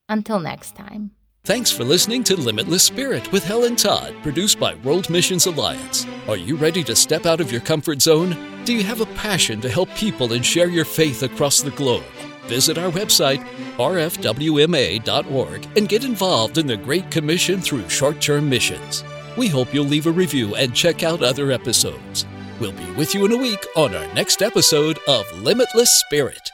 Until 0.10 0.42
next 0.42 0.76
time. 0.76 1.12
Thanks 1.44 1.72
for 1.72 1.84
listening 1.84 2.24
to 2.26 2.36
Limitless 2.36 2.84
Spirit 2.84 3.32
with 3.32 3.44
Helen 3.44 3.76
Todd, 3.76 4.14
produced 4.22 4.60
by 4.60 4.76
World 4.76 5.10
Missions 5.10 5.48
Alliance. 5.48 6.06
Are 6.28 6.38
you 6.38 6.56
ready 6.56 6.84
to 6.84 6.96
step 6.96 7.26
out 7.26 7.42
of 7.42 7.52
your 7.52 7.62
comfort 7.62 8.02
zone? 8.02 8.38
Do 8.66 8.74
you 8.74 8.84
have 8.84 9.02
a 9.02 9.08
passion 9.16 9.60
to 9.62 9.70
help 9.70 9.90
people 9.96 10.34
and 10.34 10.46
share 10.46 10.68
your 10.68 10.86
faith 10.86 11.24
across 11.24 11.62
the 11.62 11.72
globe? 11.72 12.04
Visit 12.46 12.78
our 12.78 12.92
website, 12.92 13.44
rfwma.org, 13.78 15.68
and 15.78 15.90
get 15.90 16.04
involved 16.04 16.58
in 16.58 16.68
the 16.68 16.78
Great 16.78 17.10
Commission 17.10 17.62
through 17.62 17.90
short 17.90 18.22
term 18.22 18.48
missions. 18.48 19.04
We 19.38 19.48
hope 19.48 19.74
you'll 19.74 19.86
leave 19.86 20.08
a 20.08 20.12
review 20.12 20.56
and 20.56 20.76
check 20.76 21.04
out 21.04 21.24
other 21.24 21.52
episodes. 21.52 22.26
We'll 22.60 22.74
be 22.74 22.92
with 22.92 23.16
you 23.16 23.26
in 23.26 23.32
a 23.32 23.38
week 23.38 23.66
on 23.76 23.96
our 23.96 24.14
next 24.14 24.42
episode 24.42 25.00
of 25.08 25.26
Limitless 25.42 25.90
Spirit. 26.02 26.52